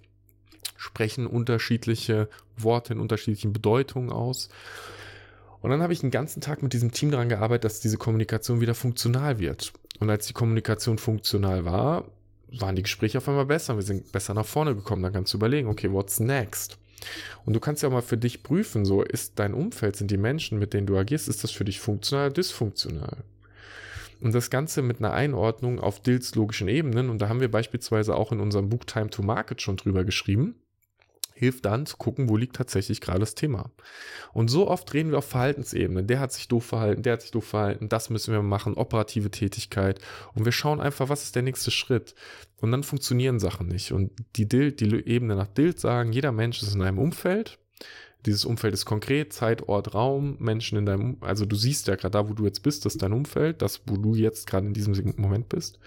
sprechen 0.75 1.27
unterschiedliche 1.27 2.29
Worte 2.57 2.93
in 2.93 2.99
unterschiedlichen 2.99 3.53
Bedeutungen 3.53 4.11
aus. 4.11 4.49
Und 5.61 5.69
dann 5.71 5.81
habe 5.81 5.93
ich 5.93 5.99
den 5.99 6.11
ganzen 6.11 6.41
Tag 6.41 6.63
mit 6.63 6.73
diesem 6.73 6.91
Team 6.91 7.11
daran 7.11 7.29
gearbeitet, 7.29 7.65
dass 7.65 7.81
diese 7.81 7.97
Kommunikation 7.97 8.61
wieder 8.61 8.75
funktional 8.75 9.39
wird. 9.39 9.73
Und 9.99 10.09
als 10.09 10.27
die 10.27 10.33
Kommunikation 10.33 10.97
funktional 10.97 11.65
war, 11.65 12.05
waren 12.51 12.75
die 12.75 12.83
Gespräche 12.83 13.17
auf 13.17 13.27
einmal 13.27 13.45
besser. 13.45 13.75
Wir 13.75 13.83
sind 13.83 14.11
besser 14.11 14.33
nach 14.33 14.45
vorne 14.45 14.73
gekommen. 14.73 15.03
Dann 15.03 15.13
kannst 15.13 15.33
du 15.33 15.37
überlegen, 15.37 15.67
okay, 15.67 15.91
what's 15.91 16.19
next? 16.19 16.78
Und 17.45 17.53
du 17.53 17.59
kannst 17.59 17.83
ja 17.83 17.89
mal 17.89 18.01
für 18.01 18.17
dich 18.17 18.43
prüfen, 18.43 18.85
so 18.85 19.01
ist 19.01 19.39
dein 19.39 19.53
Umfeld, 19.53 19.95
sind 19.95 20.11
die 20.11 20.17
Menschen, 20.17 20.59
mit 20.59 20.73
denen 20.73 20.87
du 20.87 20.97
agierst, 20.97 21.27
ist 21.27 21.43
das 21.43 21.51
für 21.51 21.65
dich 21.65 21.79
funktional, 21.79 22.31
dysfunktional? 22.31 23.23
Und 24.21 24.35
das 24.35 24.49
Ganze 24.49 24.81
mit 24.81 24.99
einer 24.99 25.13
Einordnung 25.13 25.79
auf 25.79 26.01
Dills 26.01 26.35
logischen 26.35 26.67
Ebenen, 26.67 27.09
und 27.09 27.21
da 27.21 27.29
haben 27.29 27.39
wir 27.39 27.49
beispielsweise 27.49 28.15
auch 28.15 28.31
in 28.31 28.41
unserem 28.41 28.69
Buch 28.69 28.83
Time 28.85 29.09
to 29.09 29.23
Market 29.23 29.61
schon 29.61 29.77
drüber 29.77 30.03
geschrieben, 30.03 30.55
hilft 31.39 31.63
dann 31.63 31.85
zu 31.85 31.95
gucken, 31.95 32.27
wo 32.27 32.35
liegt 32.35 32.57
tatsächlich 32.57 32.99
gerade 32.99 33.21
das 33.21 33.33
Thema. 33.33 33.71
Und 34.33 34.49
so 34.49 34.67
oft 34.67 34.93
reden 34.93 35.11
wir 35.11 35.19
auf 35.19 35.29
Verhaltensebene. 35.29 36.03
Der 36.03 36.19
hat 36.19 36.33
sich 36.33 36.49
doof 36.49 36.65
verhalten, 36.65 37.01
der 37.01 37.13
hat 37.13 37.21
sich 37.21 37.31
doof 37.31 37.45
verhalten, 37.45 37.87
das 37.87 38.09
müssen 38.09 38.33
wir 38.33 38.41
machen, 38.41 38.73
operative 38.73 39.31
Tätigkeit. 39.31 40.01
Und 40.35 40.43
wir 40.43 40.51
schauen 40.51 40.81
einfach, 40.81 41.07
was 41.07 41.23
ist 41.23 41.37
der 41.37 41.43
nächste 41.43 41.71
Schritt. 41.71 42.13
Und 42.59 42.73
dann 42.73 42.83
funktionieren 42.83 43.39
Sachen 43.39 43.69
nicht. 43.69 43.93
Und 43.93 44.11
die, 44.35 44.49
Dild, 44.49 44.81
die 44.81 45.07
Ebene 45.07 45.37
nach 45.37 45.47
Dild 45.47 45.79
sagen, 45.79 46.11
jeder 46.11 46.33
Mensch 46.33 46.61
ist 46.61 46.75
in 46.75 46.81
einem 46.81 46.99
Umfeld. 46.99 47.57
Dieses 48.25 48.43
Umfeld 48.43 48.73
ist 48.73 48.83
konkret, 48.83 49.31
Zeit, 49.31 49.69
Ort, 49.69 49.93
Raum, 49.93 50.35
Menschen 50.39 50.77
in 50.77 50.85
deinem, 50.85 51.17
also 51.21 51.45
du 51.45 51.55
siehst 51.55 51.87
ja 51.87 51.95
gerade 51.95 52.11
da, 52.11 52.29
wo 52.29 52.33
du 52.33 52.43
jetzt 52.43 52.63
bist, 52.63 52.83
das 52.83 52.95
ist 52.95 53.01
dein 53.01 53.13
Umfeld, 53.13 53.61
das, 53.61 53.83
wo 53.85 53.95
du 53.95 54.13
jetzt 54.13 54.45
gerade 54.45 54.67
in 54.67 54.73
diesem 54.73 55.13
Moment 55.15 55.47
bist. 55.47 55.79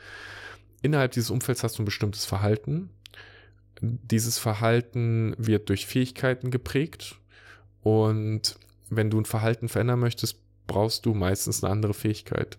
Innerhalb 0.81 1.13
dieses 1.13 1.29
Umfelds 1.29 1.63
hast 1.63 1.77
du 1.77 1.83
ein 1.83 1.85
bestimmtes 1.85 2.25
Verhalten 2.25 2.89
dieses 3.83 4.39
Verhalten 4.39 5.35
wird 5.39 5.69
durch 5.69 5.87
Fähigkeiten 5.87 6.51
geprägt 6.51 7.17
und 7.83 8.57
wenn 8.91 9.11
du 9.11 9.21
ein 9.21 9.25
Verhalten 9.25 9.69
verändern 9.69 10.01
möchtest, 10.01 10.39
brauchst 10.67 11.05
du 11.05 11.15
meistens 11.15 11.63
eine 11.63 11.73
andere 11.73 11.95
Fähigkeit. 11.95 12.57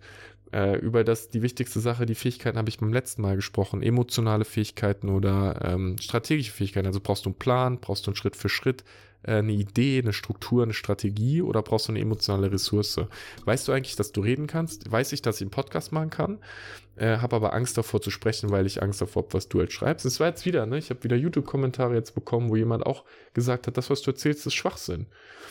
Äh, 0.52 0.78
über 0.78 1.02
das 1.02 1.30
die 1.30 1.42
wichtigste 1.42 1.80
Sache, 1.80 2.06
die 2.06 2.14
Fähigkeiten 2.14 2.58
habe 2.58 2.68
ich 2.68 2.78
beim 2.78 2.92
letzten 2.92 3.22
Mal 3.22 3.36
gesprochen, 3.36 3.82
emotionale 3.82 4.44
Fähigkeiten 4.44 5.08
oder 5.08 5.60
ähm, 5.64 5.96
strategische 5.98 6.52
Fähigkeiten. 6.52 6.86
Also 6.86 7.00
brauchst 7.00 7.24
du 7.24 7.30
einen 7.30 7.38
Plan, 7.38 7.80
brauchst 7.80 8.06
du 8.06 8.10
einen 8.10 8.16
Schritt 8.16 8.36
für 8.36 8.48
Schritt, 8.48 8.84
eine 9.32 9.52
Idee, 9.52 10.00
eine 10.02 10.12
Struktur, 10.12 10.62
eine 10.62 10.74
Strategie 10.74 11.42
oder 11.42 11.62
brauchst 11.62 11.88
du 11.88 11.92
eine 11.92 12.00
emotionale 12.00 12.52
Ressource? 12.52 13.00
Weißt 13.44 13.66
du 13.66 13.72
eigentlich, 13.72 13.96
dass 13.96 14.12
du 14.12 14.20
reden 14.20 14.46
kannst? 14.46 14.90
Weiß 14.90 15.12
ich, 15.12 15.22
dass 15.22 15.36
ich 15.36 15.42
einen 15.42 15.50
Podcast 15.50 15.92
machen 15.92 16.10
kann? 16.10 16.38
Äh, 16.96 17.18
habe 17.18 17.36
aber 17.36 17.54
Angst 17.54 17.76
davor 17.76 18.00
zu 18.00 18.10
sprechen, 18.10 18.50
weil 18.50 18.66
ich 18.66 18.82
Angst 18.82 19.00
davor 19.00 19.24
habe, 19.24 19.34
was 19.34 19.48
du 19.48 19.60
jetzt 19.60 19.72
schreibst. 19.72 20.04
Das 20.04 20.20
war 20.20 20.28
jetzt 20.28 20.46
wieder, 20.46 20.66
ne? 20.66 20.78
Ich 20.78 20.90
habe 20.90 21.02
wieder 21.02 21.16
YouTube-Kommentare 21.16 21.94
jetzt 21.94 22.14
bekommen, 22.14 22.50
wo 22.50 22.56
jemand 22.56 22.86
auch 22.86 23.04
gesagt 23.32 23.66
hat, 23.66 23.76
das, 23.76 23.90
was 23.90 24.02
du 24.02 24.12
erzählst, 24.12 24.46
ist 24.46 24.54
Schwachsinn. 24.54 25.06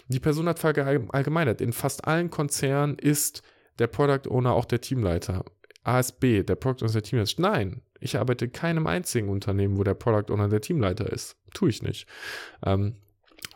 Die 0.07 0.19
Person 0.19 0.47
hat 0.47 0.59
verallgemeinert. 0.59 1.59
In 1.59 1.73
fast 1.73 2.07
allen 2.07 2.29
Konzernen 2.29 2.97
ist 2.97 3.43
der 3.79 3.87
Product 3.87 4.29
Owner 4.29 4.53
auch 4.53 4.65
der 4.65 4.81
Teamleiter. 4.81 5.43
ASB, 5.83 6.43
der 6.43 6.55
Product 6.55 6.83
Owner 6.83 6.85
ist 6.85 6.95
der 6.95 7.03
Teamleiter. 7.03 7.41
Nein, 7.41 7.81
ich 7.99 8.17
arbeite 8.17 8.45
in 8.45 8.51
keinem 8.51 8.87
einzigen 8.87 9.29
Unternehmen, 9.29 9.77
wo 9.77 9.83
der 9.83 9.95
Product 9.95 10.31
Owner 10.31 10.47
der 10.47 10.61
Teamleiter 10.61 11.11
ist. 11.11 11.35
Tue 11.53 11.69
ich 11.69 11.81
nicht. 11.83 12.07
Ähm, 12.65 12.95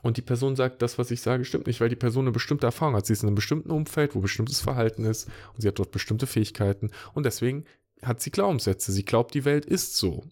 und 0.02 0.18
die 0.18 0.22
Person 0.22 0.56
sagt, 0.56 0.82
das, 0.82 0.98
was 0.98 1.12
ich 1.12 1.22
sage, 1.22 1.46
stimmt 1.46 1.68
nicht, 1.68 1.82
weil 1.82 1.90
die 1.90 1.96
Person 1.96 2.26
eine 2.26 2.32
bestimmte 2.32 2.68
Erfahrung 2.68 2.96
hat. 2.96 3.06
Sie 3.06 3.14
ist 3.14 3.24
in 3.24 3.28
einem 3.28 3.36
bestimmten 3.36 3.72
Umfeld, 3.72 4.16
wo 4.16 4.20
bestimmtes 4.20 4.62
Verhalten 4.62 5.06
ist 5.06 5.28
und 5.54 5.62
sie 5.62 5.68
hat 5.68 5.80
dort 5.80 5.92
bestimmte 5.92 6.28
Fähigkeiten 6.28 6.92
und 7.14 7.26
deswegen 7.26 7.66
hat 8.02 8.22
sie 8.22 8.32
Glaubenssätze. 8.32 8.92
Sie 8.92 9.06
glaubt, 9.06 9.34
die 9.34 9.46
Welt 9.46 9.66
ist 9.66 9.98
so. 9.98 10.24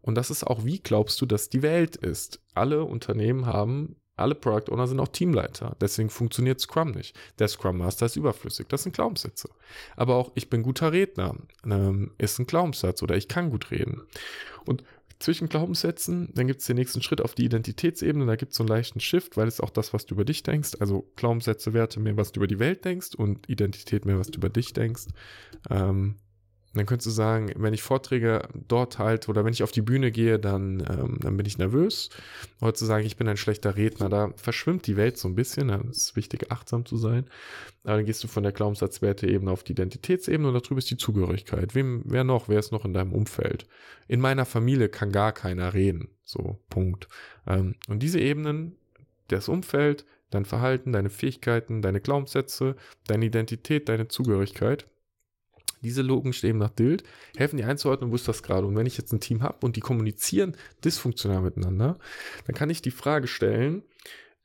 Und 0.00 0.16
das 0.16 0.30
ist 0.30 0.44
auch, 0.44 0.64
wie 0.64 0.80
glaubst 0.80 1.20
du, 1.20 1.26
dass 1.26 1.48
die 1.48 1.62
Welt 1.62 1.96
ist? 1.96 2.40
Alle 2.54 2.84
Unternehmen 2.84 3.46
haben, 3.46 3.96
alle 4.16 4.34
Product 4.34 4.70
Owner 4.70 4.86
sind 4.86 5.00
auch 5.00 5.08
Teamleiter. 5.08 5.76
Deswegen 5.80 6.08
funktioniert 6.08 6.60
Scrum 6.60 6.92
nicht. 6.92 7.16
Der 7.38 7.48
Scrum 7.48 7.78
Master 7.78 8.06
ist 8.06 8.16
überflüssig. 8.16 8.68
Das 8.68 8.84
sind 8.84 8.94
Glaubenssätze. 8.94 9.48
Aber 9.96 10.14
auch, 10.16 10.30
ich 10.34 10.50
bin 10.50 10.62
guter 10.62 10.92
Redner, 10.92 11.34
ähm, 11.64 12.12
ist 12.18 12.38
ein 12.38 12.46
Glaubenssatz 12.46 13.02
oder 13.02 13.16
ich 13.16 13.28
kann 13.28 13.50
gut 13.50 13.70
reden. 13.70 14.02
Und 14.66 14.84
zwischen 15.18 15.48
Glaubenssätzen, 15.48 16.30
dann 16.34 16.46
gibt 16.46 16.60
es 16.60 16.66
den 16.66 16.76
nächsten 16.76 17.02
Schritt 17.02 17.20
auf 17.20 17.34
die 17.34 17.44
Identitätsebene, 17.44 18.26
da 18.26 18.36
gibt 18.36 18.52
es 18.52 18.58
so 18.58 18.64
einen 18.64 18.68
leichten 18.68 19.00
Shift, 19.00 19.36
weil 19.36 19.48
es 19.48 19.60
auch 19.60 19.70
das, 19.70 19.92
was 19.92 20.06
du 20.06 20.14
über 20.14 20.24
dich 20.24 20.42
denkst, 20.42 20.72
also 20.80 21.10
Glaubenssätze, 21.16 21.72
Werte 21.72 22.00
mehr, 22.00 22.16
was 22.16 22.32
du 22.32 22.40
über 22.40 22.46
die 22.46 22.58
Welt 22.58 22.84
denkst 22.84 23.14
und 23.14 23.48
Identität 23.48 24.04
mehr, 24.04 24.18
was 24.18 24.30
du 24.30 24.38
über 24.38 24.48
dich 24.48 24.72
denkst. 24.72 25.06
Ähm, 25.70 26.16
dann 26.74 26.86
könntest 26.86 27.06
du 27.06 27.10
sagen, 27.10 27.52
wenn 27.56 27.72
ich 27.72 27.82
Vorträge 27.82 28.48
dort 28.68 28.98
halte 28.98 29.30
oder 29.30 29.44
wenn 29.44 29.52
ich 29.52 29.62
auf 29.62 29.70
die 29.70 29.82
Bühne 29.82 30.10
gehe, 30.10 30.38
dann, 30.38 30.80
ähm, 30.88 31.18
dann 31.20 31.36
bin 31.36 31.46
ich 31.46 31.56
nervös. 31.56 32.10
Heute 32.60 32.78
zu 32.78 32.84
sagen, 32.84 33.06
ich 33.06 33.16
bin 33.16 33.28
ein 33.28 33.36
schlechter 33.36 33.76
Redner, 33.76 34.08
da 34.08 34.32
verschwimmt 34.36 34.86
die 34.86 34.96
Welt 34.96 35.16
so 35.16 35.28
ein 35.28 35.36
bisschen. 35.36 35.68
Da 35.68 35.76
ist 35.88 36.16
wichtig, 36.16 36.50
achtsam 36.50 36.84
zu 36.84 36.96
sein. 36.96 37.26
Aber 37.84 37.96
dann 37.96 38.06
gehst 38.06 38.24
du 38.24 38.28
von 38.28 38.42
der 38.42 38.52
Glaubenssatzwerte-Ebene 38.52 39.50
auf 39.50 39.62
die 39.62 39.72
Identitätsebene 39.72 40.48
und 40.48 40.54
darüber 40.54 40.78
ist 40.78 40.90
die 40.90 40.96
Zugehörigkeit. 40.96 41.74
Wem, 41.74 42.02
wer 42.06 42.24
noch? 42.24 42.48
Wer 42.48 42.58
ist 42.58 42.72
noch 42.72 42.84
in 42.84 42.92
deinem 42.92 43.12
Umfeld? 43.12 43.66
In 44.08 44.20
meiner 44.20 44.44
Familie 44.44 44.88
kann 44.88 45.12
gar 45.12 45.32
keiner 45.32 45.74
reden. 45.74 46.08
So, 46.24 46.58
Punkt. 46.70 47.08
Ähm, 47.46 47.76
und 47.88 48.02
diese 48.02 48.18
Ebenen, 48.18 48.76
das 49.28 49.48
Umfeld, 49.48 50.04
dein 50.30 50.44
Verhalten, 50.44 50.92
deine 50.92 51.10
Fähigkeiten, 51.10 51.82
deine 51.82 52.00
Glaubenssätze, 52.00 52.74
deine 53.06 53.26
Identität, 53.26 53.88
deine 53.88 54.08
Zugehörigkeit, 54.08 54.88
diese 55.84 56.02
Logen 56.02 56.32
stehen 56.32 56.58
nach 56.58 56.70
Dild, 56.70 57.04
helfen 57.36 57.56
die 57.56 57.64
einzuordnen, 57.64 58.10
wo 58.10 58.16
ist 58.16 58.26
das 58.26 58.42
gerade. 58.42 58.66
Und 58.66 58.76
wenn 58.76 58.86
ich 58.86 58.98
jetzt 58.98 59.12
ein 59.12 59.20
Team 59.20 59.42
habe 59.42 59.64
und 59.64 59.76
die 59.76 59.80
kommunizieren 59.80 60.56
dysfunktional 60.84 61.42
miteinander, 61.42 61.98
dann 62.46 62.56
kann 62.56 62.70
ich 62.70 62.82
die 62.82 62.90
Frage 62.90 63.28
stellen, 63.28 63.82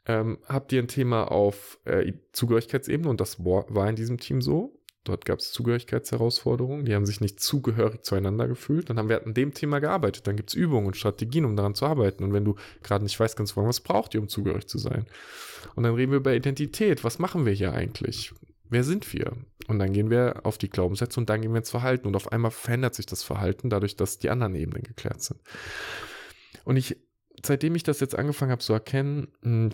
ähm, 0.06 0.40
habt 0.48 0.72
ihr 0.72 0.82
ein 0.82 0.88
Thema 0.88 1.32
auf 1.32 1.80
äh, 1.86 2.14
Zugehörigkeitsebene 2.34 3.10
und 3.10 3.20
das 3.20 3.44
war 3.44 3.90
in 3.90 3.96
diesem 3.96 4.20
Team 4.20 4.42
so? 4.42 4.76
Dort 5.06 5.26
gab 5.26 5.40
es 5.40 5.52
Zugehörigkeitsherausforderungen, 5.54 6.86
die 6.86 6.94
haben 6.94 7.06
sich 7.06 7.22
nicht 7.22 7.40
zugehörig 7.40 8.04
zueinander 8.04 8.48
gefühlt. 8.48 8.90
Dann 8.90 9.00
haben 9.00 9.10
wir 9.10 9.26
an 9.26 9.34
dem 9.34 9.54
Thema 9.54 9.80
gearbeitet. 9.80 10.28
Dann 10.28 10.36
gibt 10.36 10.50
es 10.50 10.56
Übungen 10.56 10.88
und 10.88 10.98
Strategien, 10.98 11.46
um 11.46 11.56
daran 11.56 11.74
zu 11.74 11.86
arbeiten. 11.86 12.24
Und 12.24 12.34
wenn 12.34 12.46
du 12.46 12.56
gerade 12.84 13.04
nicht 13.04 13.20
weißt, 13.20 13.38
ganz 13.38 13.52
fragen, 13.52 13.68
was 13.68 13.80
braucht 13.80 14.14
ihr, 14.14 14.20
um 14.20 14.28
zugehörig 14.28 14.68
zu 14.68 14.78
sein? 14.78 15.08
Und 15.76 15.84
dann 15.84 15.96
reden 15.96 16.12
wir 16.12 16.20
über 16.20 16.36
Identität. 16.36 17.04
Was 17.04 17.18
machen 17.18 17.46
wir 17.46 17.54
hier 17.54 17.74
eigentlich? 17.74 18.34
wer 18.70 18.84
sind 18.84 19.12
wir? 19.14 19.34
Und 19.70 19.78
dann 19.78 19.94
gehen 19.94 20.10
wir 20.10 20.42
auf 20.46 20.58
die 20.58 20.70
Glaubenssätze 20.70 21.20
und 21.20 21.30
dann 21.30 21.42
gehen 21.42 21.52
wir 21.52 21.60
ins 21.60 21.70
Verhalten. 21.70 22.08
Und 22.08 22.16
auf 22.16 22.32
einmal 22.32 22.50
verändert 22.50 22.96
sich 22.96 23.06
das 23.06 23.22
Verhalten 23.22 23.70
dadurch, 23.70 23.96
dass 23.96 24.18
die 24.18 24.32
anderen 24.32 24.56
Ebenen 24.56 24.82
geklärt 24.82 25.22
sind. 25.22 25.40
Und 26.66 26.76
ich, 26.76 26.98
seitdem 27.46 27.76
ich 27.76 27.84
das 27.84 28.00
jetzt 28.00 28.18
angefangen 28.18 28.52
habe 28.52 28.64
zu 28.64 28.74
erkennen, 28.74 29.28
hm, 29.44 29.70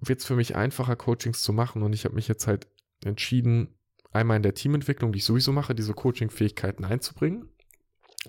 wird 0.00 0.20
es 0.20 0.24
für 0.24 0.34
mich 0.34 0.56
einfacher, 0.56 0.96
Coachings 0.96 1.42
zu 1.42 1.52
machen. 1.52 1.82
Und 1.82 1.92
ich 1.92 2.06
habe 2.06 2.14
mich 2.14 2.26
jetzt 2.26 2.46
halt 2.46 2.66
entschieden, 3.04 3.74
einmal 4.12 4.38
in 4.38 4.42
der 4.42 4.54
Teamentwicklung, 4.54 5.12
die 5.12 5.18
ich 5.18 5.24
sowieso 5.26 5.52
mache, 5.52 5.74
diese 5.74 5.92
Coaching-Fähigkeiten 5.92 6.86
einzubringen, 6.86 7.50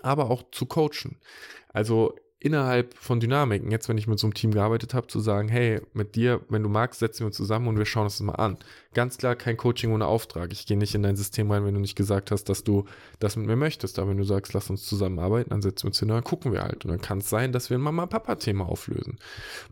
aber 0.01 0.29
auch 0.29 0.51
zu 0.51 0.65
coachen. 0.65 1.22
Also 1.69 2.15
innerhalb 2.46 2.94
von 2.94 3.20
Dynamiken, 3.20 3.72
jetzt 3.72 3.90
wenn 3.90 3.98
ich 3.98 4.06
mit 4.06 4.20
so 4.20 4.28
einem 4.28 4.36
Team 4.36 4.52
gearbeitet 4.52 4.94
habe, 4.94 5.08
zu 5.08 5.20
sagen, 5.20 5.48
hey, 5.48 5.82
mit 5.94 6.16
dir, 6.16 6.42
wenn 6.48 6.62
du 6.62 6.70
magst, 6.70 7.00
setzen 7.00 7.22
wir 7.22 7.25
uns 7.25 7.36
zusammen 7.36 7.68
und 7.68 7.80
wir 7.80 7.88
schauen 7.88 8.04
uns 8.04 8.20
das 8.20 8.22
mal 8.25 8.36
an. 8.36 8.58
Ganz 8.94 9.18
klar 9.18 9.36
kein 9.36 9.58
Coaching 9.58 9.92
ohne 9.92 10.06
Auftrag. 10.06 10.54
Ich 10.54 10.68
gehe 10.68 10.78
nicht 10.78 10.94
in 10.94 11.02
dein 11.02 11.16
System 11.16 11.50
rein, 11.50 11.66
wenn 11.66 11.74
du 11.74 11.80
nicht 11.80 11.96
gesagt 11.96 12.30
hast, 12.30 12.44
dass 12.48 12.64
du 12.64 12.86
das 13.20 13.36
mit 13.36 13.48
mir 13.48 13.56
möchtest. 13.56 13.98
Aber 13.98 14.12
wenn 14.12 14.18
du 14.18 14.24
sagst, 14.24 14.54
lass 14.54 14.70
uns 14.70 14.86
zusammenarbeiten, 14.86 15.50
dann 15.50 15.64
setzen 15.64 15.86
wir 15.86 15.88
uns 15.88 16.00
hin 16.00 16.12
und 16.12 16.18
dann 16.18 16.24
gucken 16.24 16.54
wir 16.54 16.62
halt. 16.62 16.86
Und 16.86 16.92
dann 16.92 17.02
kann 17.02 17.18
es 17.18 17.32
sein, 17.32 17.52
dass 17.52 17.72
wir 17.72 17.80
ein 17.80 17.82
Mama-Papa-Thema 17.82 18.70
auflösen. 18.70 19.18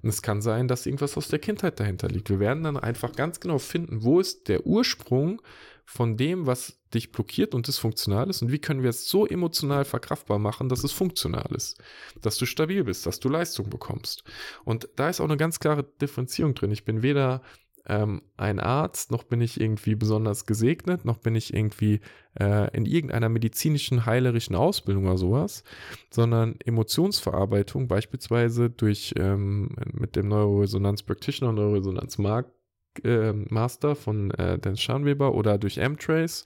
Und 0.01 0.09
es 0.09 0.23
kann 0.23 0.41
sein, 0.41 0.67
dass 0.67 0.87
irgendwas 0.87 1.15
aus 1.15 1.27
der 1.27 1.37
Kindheit 1.37 1.79
dahinter 1.79 2.07
liegt. 2.07 2.31
Wir 2.31 2.39
werden 2.39 2.63
dann 2.63 2.77
einfach 2.77 3.13
ganz 3.15 3.39
genau 3.39 3.59
finden, 3.59 4.01
wo 4.01 4.19
ist 4.19 4.47
der 4.47 4.65
Ursprung 4.65 5.43
von 5.85 6.17
dem, 6.17 6.47
was 6.47 6.81
dich 6.93 7.11
blockiert 7.11 7.53
und 7.53 7.67
dysfunktional 7.67 8.29
ist 8.29 8.41
und 8.41 8.51
wie 8.51 8.59
können 8.59 8.83
wir 8.83 8.89
es 8.89 9.07
so 9.07 9.25
emotional 9.25 9.85
verkraftbar 9.85 10.39
machen, 10.39 10.69
dass 10.69 10.83
es 10.83 10.91
funktional 10.91 11.49
ist, 11.55 11.81
dass 12.21 12.37
du 12.37 12.45
stabil 12.45 12.83
bist, 12.83 13.05
dass 13.05 13.19
du 13.19 13.29
Leistung 13.29 13.69
bekommst. 13.69 14.23
Und 14.63 14.89
da 14.95 15.09
ist 15.09 15.19
auch 15.19 15.25
eine 15.25 15.37
ganz 15.37 15.59
klare 15.59 15.83
Differenzierung 15.83 16.55
drin. 16.55 16.71
Ich 16.71 16.85
bin 16.85 17.01
weder 17.01 17.41
ähm, 17.85 18.21
ein 18.37 18.59
Arzt, 18.59 19.11
noch 19.11 19.23
bin 19.23 19.41
ich 19.41 19.59
irgendwie 19.59 19.95
besonders 19.95 20.45
gesegnet, 20.45 21.03
noch 21.03 21.17
bin 21.17 21.35
ich 21.35 21.53
irgendwie 21.53 21.99
äh, 22.39 22.75
in 22.75 22.85
irgendeiner 22.85 23.29
medizinischen, 23.29 24.05
heilerischen 24.05 24.55
Ausbildung 24.55 25.05
oder 25.05 25.17
sowas, 25.17 25.63
sondern 26.09 26.55
Emotionsverarbeitung, 26.63 27.87
beispielsweise 27.87 28.69
durch 28.69 29.13
ähm, 29.17 29.75
mit 29.91 30.15
dem 30.15 30.29
Neuroresonanz 30.29 31.03
Practitioner 31.03 31.49
und 31.49 31.55
Neuroresonanz 31.55 32.17
Mark 32.17 32.51
äh, 33.03 33.33
Master 33.33 33.95
von 33.95 34.31
äh, 34.31 34.59
Dan 34.59 34.77
Scharnweber 34.77 35.33
oder 35.33 35.57
durch 35.57 35.77
M-Trace 35.77 36.43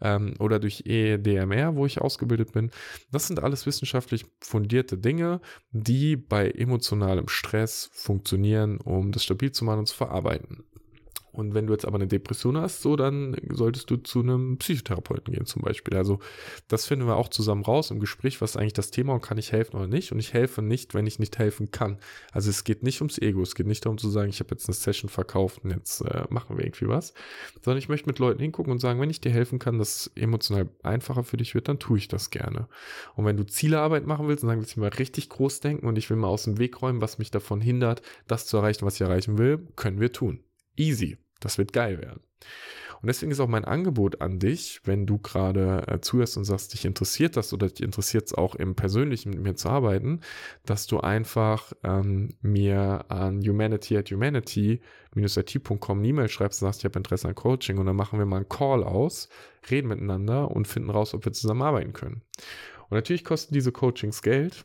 ähm, 0.00 0.34
oder 0.38 0.58
durch 0.58 0.84
EDMR, 0.86 1.76
wo 1.76 1.86
ich 1.86 2.00
ausgebildet 2.00 2.52
bin. 2.52 2.70
Das 3.10 3.26
sind 3.26 3.42
alles 3.42 3.66
wissenschaftlich 3.66 4.26
fundierte 4.40 4.98
Dinge, 4.98 5.40
die 5.70 6.16
bei 6.16 6.50
emotionalem 6.50 7.28
Stress 7.28 7.90
funktionieren, 7.92 8.78
um 8.78 9.12
das 9.12 9.24
stabil 9.24 9.52
zu 9.52 9.64
machen 9.64 9.80
und 9.80 9.86
zu 9.86 9.96
verarbeiten. 9.96 10.64
Und 11.36 11.54
wenn 11.54 11.66
du 11.66 11.72
jetzt 11.72 11.84
aber 11.84 11.96
eine 11.96 12.06
Depression 12.06 12.56
hast, 12.56 12.82
so, 12.82 12.96
dann 12.96 13.36
solltest 13.50 13.90
du 13.90 13.96
zu 13.96 14.20
einem 14.20 14.58
Psychotherapeuten 14.58 15.34
gehen 15.34 15.46
zum 15.46 15.62
Beispiel. 15.62 15.96
Also 15.96 16.18
das 16.68 16.86
finden 16.86 17.06
wir 17.06 17.16
auch 17.16 17.28
zusammen 17.28 17.62
raus 17.62 17.90
im 17.90 18.00
Gespräch, 18.00 18.40
was 18.40 18.50
ist 18.50 18.56
eigentlich 18.56 18.72
das 18.72 18.90
Thema 18.90 19.14
und 19.14 19.22
kann 19.22 19.38
ich 19.38 19.52
helfen 19.52 19.76
oder 19.76 19.86
nicht. 19.86 20.12
Und 20.12 20.18
ich 20.18 20.32
helfe 20.32 20.62
nicht, 20.62 20.94
wenn 20.94 21.06
ich 21.06 21.18
nicht 21.18 21.38
helfen 21.38 21.70
kann. 21.70 21.98
Also 22.32 22.50
es 22.50 22.64
geht 22.64 22.82
nicht 22.82 23.00
ums 23.00 23.18
Ego, 23.18 23.42
es 23.42 23.54
geht 23.54 23.66
nicht 23.66 23.84
darum 23.84 23.98
zu 23.98 24.08
sagen, 24.08 24.30
ich 24.30 24.40
habe 24.40 24.50
jetzt 24.52 24.68
eine 24.68 24.74
Session 24.74 25.08
verkauft 25.08 25.64
und 25.64 25.70
jetzt 25.70 26.00
äh, 26.02 26.24
machen 26.30 26.56
wir 26.56 26.64
irgendwie 26.64 26.88
was, 26.88 27.14
sondern 27.62 27.78
ich 27.78 27.88
möchte 27.88 28.08
mit 28.08 28.18
Leuten 28.18 28.40
hingucken 28.40 28.72
und 28.72 28.78
sagen, 28.78 29.00
wenn 29.00 29.10
ich 29.10 29.20
dir 29.20 29.32
helfen 29.32 29.58
kann, 29.58 29.78
dass 29.78 29.96
es 29.96 30.12
emotional 30.14 30.68
einfacher 30.82 31.24
für 31.24 31.36
dich 31.36 31.54
wird, 31.54 31.68
dann 31.68 31.78
tue 31.78 31.98
ich 31.98 32.08
das 32.08 32.30
gerne. 32.30 32.68
Und 33.14 33.24
wenn 33.24 33.36
du 33.36 33.44
Zielearbeit 33.44 34.06
machen 34.06 34.28
willst 34.28 34.42
und 34.42 34.48
sagen, 34.48 34.60
willst 34.60 34.76
du 34.76 34.80
mal 34.80 34.88
richtig 34.88 35.28
groß 35.28 35.60
denken 35.60 35.86
und 35.86 35.98
ich 35.98 36.08
will 36.10 36.16
mal 36.16 36.28
aus 36.28 36.44
dem 36.44 36.58
Weg 36.58 36.80
räumen, 36.82 37.00
was 37.00 37.18
mich 37.18 37.30
davon 37.30 37.60
hindert, 37.60 38.02
das 38.26 38.46
zu 38.46 38.56
erreichen, 38.56 38.86
was 38.86 38.94
ich 38.94 39.00
erreichen 39.02 39.38
will, 39.38 39.66
können 39.76 40.00
wir 40.00 40.12
tun. 40.12 40.40
Easy. 40.76 41.25
Das 41.40 41.58
wird 41.58 41.72
geil 41.72 42.00
werden. 42.00 42.20
Und 43.02 43.08
deswegen 43.08 43.30
ist 43.30 43.40
auch 43.40 43.48
mein 43.48 43.64
Angebot 43.64 44.20
an 44.20 44.38
dich, 44.38 44.80
wenn 44.84 45.06
du 45.06 45.18
gerade 45.18 45.84
äh, 45.86 46.00
zuhörst 46.00 46.36
und 46.36 46.44
sagst, 46.44 46.72
dich 46.72 46.84
interessiert 46.84 47.36
das 47.36 47.52
oder 47.52 47.68
dich 47.68 47.82
interessiert 47.82 48.26
es 48.26 48.34
auch 48.34 48.54
im 48.54 48.74
Persönlichen 48.74 49.30
mit 49.30 49.40
mir 49.40 49.54
zu 49.54 49.68
arbeiten, 49.68 50.20
dass 50.64 50.86
du 50.86 51.00
einfach 51.00 51.72
ähm, 51.84 52.30
mir 52.40 53.04
an 53.08 53.46
humanity 53.46 53.96
at 53.96 54.10
humanity-it.com 54.10 55.98
eine 55.98 56.08
E-Mail 56.08 56.28
schreibst 56.28 56.62
und 56.62 56.68
sagst, 56.68 56.80
ich 56.80 56.84
habe 56.84 56.98
Interesse 56.98 57.28
an 57.28 57.34
Coaching 57.34 57.78
und 57.78 57.86
dann 57.86 57.96
machen 57.96 58.18
wir 58.18 58.26
mal 58.26 58.36
einen 58.36 58.48
Call 58.48 58.82
aus, 58.82 59.28
reden 59.70 59.88
miteinander 59.88 60.50
und 60.50 60.66
finden 60.66 60.90
raus, 60.90 61.14
ob 61.14 61.24
wir 61.24 61.32
zusammenarbeiten 61.32 61.92
können. 61.92 62.22
Und 62.88 62.92
natürlich 62.92 63.24
kosten 63.24 63.52
diese 63.52 63.72
Coachings 63.72 64.22
Geld. 64.22 64.64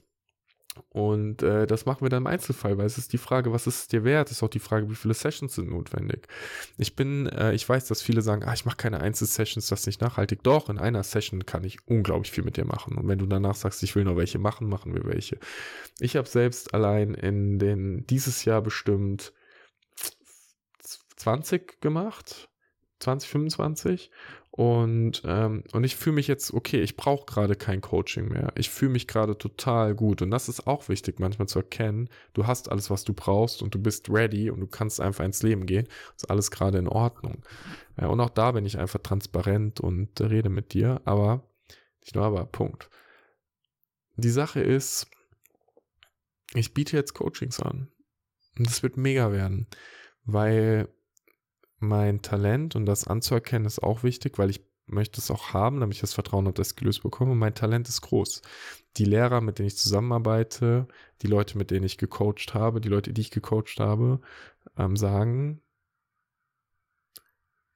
Und 0.90 1.44
äh, 1.44 1.68
das 1.68 1.86
machen 1.86 2.02
wir 2.02 2.10
dann 2.10 2.24
im 2.24 2.28
Einzelfall, 2.28 2.78
weil 2.78 2.86
es 2.86 2.98
ist 2.98 3.12
die 3.12 3.18
Frage, 3.18 3.52
was 3.52 3.68
ist 3.68 3.92
dir 3.92 4.06
wert? 4.06 4.30
Es 4.30 4.38
ist 4.38 4.44
auch 4.44 4.50
die 4.50 4.60
Frage, 4.60 4.90
wie 4.90 4.96
viele 4.96 5.14
Sessions 5.14 5.56
sind 5.56 5.70
notwendig. 5.70 6.28
Ich 6.78 6.96
bin, 6.96 7.28
äh, 7.28 7.54
ich 7.54 7.68
weiß, 7.68 7.88
dass 7.88 8.02
viele 8.02 8.22
sagen, 8.22 8.44
ah, 8.46 8.54
ich 8.54 8.66
mache 8.66 8.78
keine 8.78 9.02
Einzelsessions, 9.02 9.68
das 9.68 9.82
ist 9.82 9.86
nicht 9.86 10.02
nachhaltig. 10.02 10.44
Doch, 10.44 10.70
in 10.70 10.78
einer 10.78 11.04
Session 11.04 11.46
kann 11.46 11.66
ich 11.66 11.86
unglaublich 11.88 12.32
viel 12.32 12.46
mit 12.46 12.56
dir 12.56 12.66
machen. 12.66 12.98
Und 12.98 13.08
wenn 13.08 13.20
du 13.20 13.26
danach 13.26 13.56
sagst, 13.56 13.84
ich 13.84 13.96
will 13.96 14.06
noch 14.06 14.16
welche 14.16 14.40
machen, 14.40 14.70
machen 14.70 14.94
wir 14.94 15.04
welche. 15.04 15.40
Ich 16.00 16.16
habe 16.16 16.28
selbst 16.28 16.74
allein 16.74 17.16
in 17.16 17.60
den 17.60 18.08
dieses 18.08 18.46
Jahr 18.46 18.62
bestimmt 18.62 19.34
20 21.18 21.82
gemacht, 21.82 22.50
2025 23.00 24.10
und, 24.52 25.22
ähm, 25.26 25.64
und 25.72 25.86
ich 25.86 25.96
fühle 25.96 26.16
mich 26.16 26.28
jetzt, 26.28 26.54
okay, 26.54 26.82
ich 26.82 26.98
brauche 26.98 27.26
gerade 27.26 27.56
kein 27.56 27.80
Coaching 27.80 28.28
mehr. 28.28 28.52
Ich 28.58 28.70
fühle 28.70 28.92
mich 28.92 29.08
gerade 29.08 29.38
total 29.38 29.96
gut. 29.96 30.22
Und 30.22 30.30
das 30.30 30.50
ist 30.50 30.68
auch 30.68 30.90
wichtig, 30.90 31.20
manchmal 31.20 31.48
zu 31.48 31.60
erkennen. 31.60 32.10
Du 32.34 32.48
hast 32.48 32.70
alles, 32.70 32.90
was 32.90 33.06
du 33.06 33.14
brauchst 33.14 33.62
und 33.62 33.74
du 33.74 33.80
bist 33.82 34.10
ready 34.10 34.50
und 34.50 34.60
du 34.60 34.68
kannst 34.68 35.00
einfach 35.00 35.24
ins 35.24 35.42
Leben 35.42 35.66
gehen. 35.66 35.88
Ist 36.18 36.30
alles 36.30 36.52
gerade 36.52 36.80
in 36.80 36.90
Ordnung. 36.90 37.46
Ja, 38.00 38.08
und 38.08 38.20
auch 38.20 38.30
da 38.30 38.52
bin 38.52 38.66
ich 38.66 38.78
einfach 38.78 39.00
transparent 39.00 39.80
und 39.80 40.20
rede 40.20 40.50
mit 40.50 40.74
dir. 40.74 41.02
Aber, 41.06 41.48
nicht 42.02 42.16
nur 42.16 42.26
aber, 42.26 42.46
Punkt. 42.46 42.90
Die 44.18 44.30
Sache 44.30 44.60
ist, 44.60 45.08
ich 46.54 46.74
biete 46.74 46.98
jetzt 46.98 47.14
Coachings 47.14 47.62
an. 47.62 47.88
Und 48.58 48.68
das 48.68 48.84
wird 48.84 48.98
mega 48.98 49.32
werden, 49.32 49.68
weil 50.26 50.90
mein 51.82 52.22
Talent 52.22 52.76
und 52.76 52.86
das 52.86 53.08
anzuerkennen 53.08 53.66
ist 53.66 53.84
auch 53.84 54.04
wichtig, 54.04 54.38
weil 54.38 54.50
ich 54.50 54.62
möchte 54.88 55.20
es 55.22 55.32
auch 55.32 55.54
haben, 55.54 55.80
damit 55.80 55.96
ich 55.96 56.02
das 56.02 56.14
Vertrauen 56.14 56.48
und 56.48 56.60
das 56.60 56.76
gelöst 56.76 57.04
bekomme. 57.04 57.36
Mein 57.36 57.56
Talent 57.56 57.88
ist 57.90 58.02
groß. 58.02 58.42
Die 58.98 59.06
Lehrer, 59.06 59.42
mit 59.42 59.60
denen 59.60 59.68
ich 59.68 59.78
zusammenarbeite, 59.78 60.88
die 61.22 61.28
Leute, 61.28 61.58
mit 61.58 61.72
denen 61.72 61.86
ich 61.86 61.98
gecoacht 61.98 62.54
habe, 62.54 62.82
die 62.82 62.90
Leute, 62.90 63.14
die 63.14 63.22
ich 63.22 63.32
gecoacht 63.32 63.80
habe, 63.80 64.20
ähm, 64.78 64.98
sagen, 64.98 65.62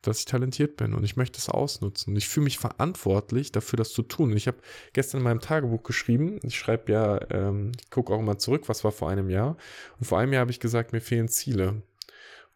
dass 0.02 0.20
ich 0.20 0.26
talentiert 0.26 0.78
bin 0.78 0.94
und 0.94 1.04
ich 1.04 1.16
möchte 1.16 1.40
es 1.40 1.50
ausnutzen. 1.50 2.14
Und 2.14 2.18
ich 2.18 2.28
fühle 2.28 2.46
mich 2.46 2.60
verantwortlich 2.60 3.52
dafür, 3.52 3.78
das 3.78 3.92
zu 3.92 4.04
tun. 4.04 4.32
Und 4.32 4.38
ich 4.38 4.48
habe 4.48 4.58
gestern 4.94 5.20
in 5.20 5.24
meinem 5.24 5.40
Tagebuch 5.40 5.84
geschrieben, 5.84 6.40
ich 6.44 6.58
schreibe 6.58 6.92
ja, 6.92 7.20
ähm, 7.32 7.72
ich 7.80 7.90
gucke 7.90 8.14
auch 8.14 8.20
immer 8.20 8.38
zurück, 8.38 8.70
was 8.70 8.84
war 8.84 8.92
vor 8.92 9.10
einem 9.10 9.30
Jahr. 9.30 9.58
Und 10.00 10.06
vor 10.06 10.20
einem 10.20 10.34
Jahr 10.34 10.42
habe 10.42 10.52
ich 10.52 10.60
gesagt, 10.60 10.94
mir 10.94 11.02
fehlen 11.02 11.28
Ziele. 11.28 11.82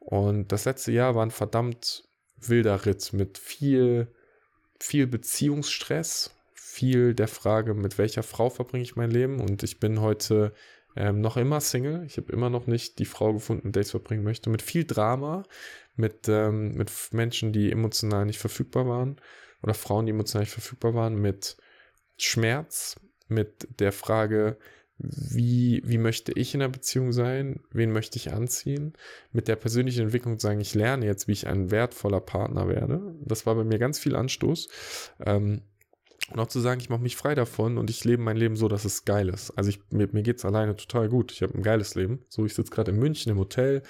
Und 0.09 0.51
das 0.51 0.65
letzte 0.65 0.91
Jahr 0.91 1.13
war 1.13 1.23
ein 1.23 1.29
verdammt 1.29 2.03
wilder 2.37 2.87
Ritt 2.87 3.13
mit 3.13 3.37
viel, 3.37 4.07
viel 4.79 5.05
Beziehungsstress, 5.05 6.33
viel 6.55 7.13
der 7.13 7.27
Frage, 7.27 7.75
mit 7.75 7.99
welcher 7.99 8.23
Frau 8.23 8.49
verbringe 8.49 8.81
ich 8.81 8.95
mein 8.95 9.11
Leben. 9.11 9.39
Und 9.39 9.61
ich 9.61 9.79
bin 9.79 10.01
heute 10.01 10.51
ähm, 10.95 11.21
noch 11.21 11.37
immer 11.37 11.61
Single. 11.61 12.05
Ich 12.07 12.17
habe 12.17 12.31
immer 12.33 12.49
noch 12.49 12.65
nicht 12.65 12.97
die 12.97 13.05
Frau 13.05 13.33
gefunden, 13.33 13.67
mit 13.67 13.75
der 13.75 13.83
ich 13.83 13.91
verbringen 13.91 14.23
möchte. 14.23 14.49
Mit 14.49 14.63
viel 14.63 14.83
Drama, 14.83 15.43
mit, 15.95 16.27
ähm, 16.27 16.73
mit 16.73 16.91
Menschen, 17.11 17.53
die 17.53 17.71
emotional 17.71 18.25
nicht 18.25 18.39
verfügbar 18.39 18.87
waren 18.87 19.21
oder 19.61 19.75
Frauen, 19.75 20.07
die 20.07 20.11
emotional 20.11 20.41
nicht 20.41 20.53
verfügbar 20.53 20.95
waren, 20.95 21.21
mit 21.21 21.55
Schmerz, 22.17 22.99
mit 23.27 23.79
der 23.79 23.91
Frage, 23.91 24.57
wie, 24.99 25.81
wie 25.85 25.97
möchte 25.97 26.33
ich 26.33 26.53
in 26.53 26.59
der 26.59 26.67
Beziehung 26.67 27.13
sein, 27.13 27.61
wen 27.71 27.91
möchte 27.91 28.17
ich 28.17 28.33
anziehen, 28.33 28.93
mit 29.31 29.47
der 29.47 29.55
persönlichen 29.55 30.03
Entwicklung 30.03 30.37
zu 30.37 30.47
sagen, 30.47 30.59
ich 30.59 30.75
lerne 30.75 31.05
jetzt, 31.05 31.27
wie 31.27 31.31
ich 31.31 31.47
ein 31.47 31.71
wertvoller 31.71 32.19
Partner 32.19 32.67
werde. 32.67 33.15
Das 33.23 33.45
war 33.45 33.55
bei 33.55 33.63
mir 33.63 33.79
ganz 33.79 33.97
viel 33.97 34.15
Anstoß. 34.15 34.67
Ähm, 35.25 35.61
und 36.31 36.39
auch 36.39 36.47
zu 36.47 36.59
sagen, 36.59 36.81
ich 36.81 36.89
mache 36.89 37.01
mich 37.01 37.15
frei 37.15 37.33
davon 37.33 37.77
und 37.77 37.89
ich 37.89 38.03
lebe 38.03 38.21
mein 38.21 38.37
Leben 38.37 38.55
so, 38.55 38.67
dass 38.67 38.85
es 38.85 39.05
geil 39.05 39.29
ist. 39.29 39.51
Also 39.51 39.69
ich, 39.69 39.79
mir, 39.89 40.09
mir 40.11 40.21
geht 40.21 40.37
es 40.37 40.45
alleine 40.45 40.75
total 40.75 41.09
gut. 41.09 41.31
Ich 41.31 41.41
habe 41.41 41.57
ein 41.57 41.63
geiles 41.63 41.95
Leben. 41.95 42.25
So, 42.27 42.45
ich 42.45 42.53
sitze 42.53 42.71
gerade 42.71 42.91
in 42.91 42.99
München 42.99 43.31
im 43.31 43.39
Hotel, 43.39 43.81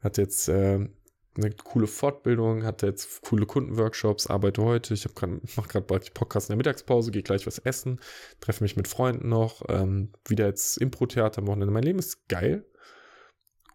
hatte 0.00 0.22
jetzt 0.22 0.48
äh, 0.48 0.88
eine 1.36 1.50
coole 1.50 1.86
Fortbildung, 1.86 2.64
hatte 2.64 2.86
jetzt 2.86 3.22
coole 3.22 3.46
Kundenworkshops, 3.46 4.26
arbeite 4.26 4.62
heute. 4.62 4.94
Ich 4.94 5.06
mache 5.14 5.68
gerade 5.68 5.86
bald 5.86 6.12
Podcast 6.14 6.48
in 6.48 6.52
der 6.52 6.56
Mittagspause, 6.58 7.10
gehe 7.10 7.22
gleich 7.22 7.46
was 7.46 7.58
essen, 7.58 8.00
treffe 8.40 8.62
mich 8.62 8.76
mit 8.76 8.88
Freunden 8.88 9.28
noch, 9.28 9.62
ähm, 9.68 10.12
wieder 10.26 10.46
jetzt 10.46 10.76
Impro-Theater 10.76 11.40
am 11.40 11.46
Wochenende. 11.46 11.72
Mein 11.72 11.84
Leben 11.84 11.98
ist 11.98 12.28
geil. 12.28 12.66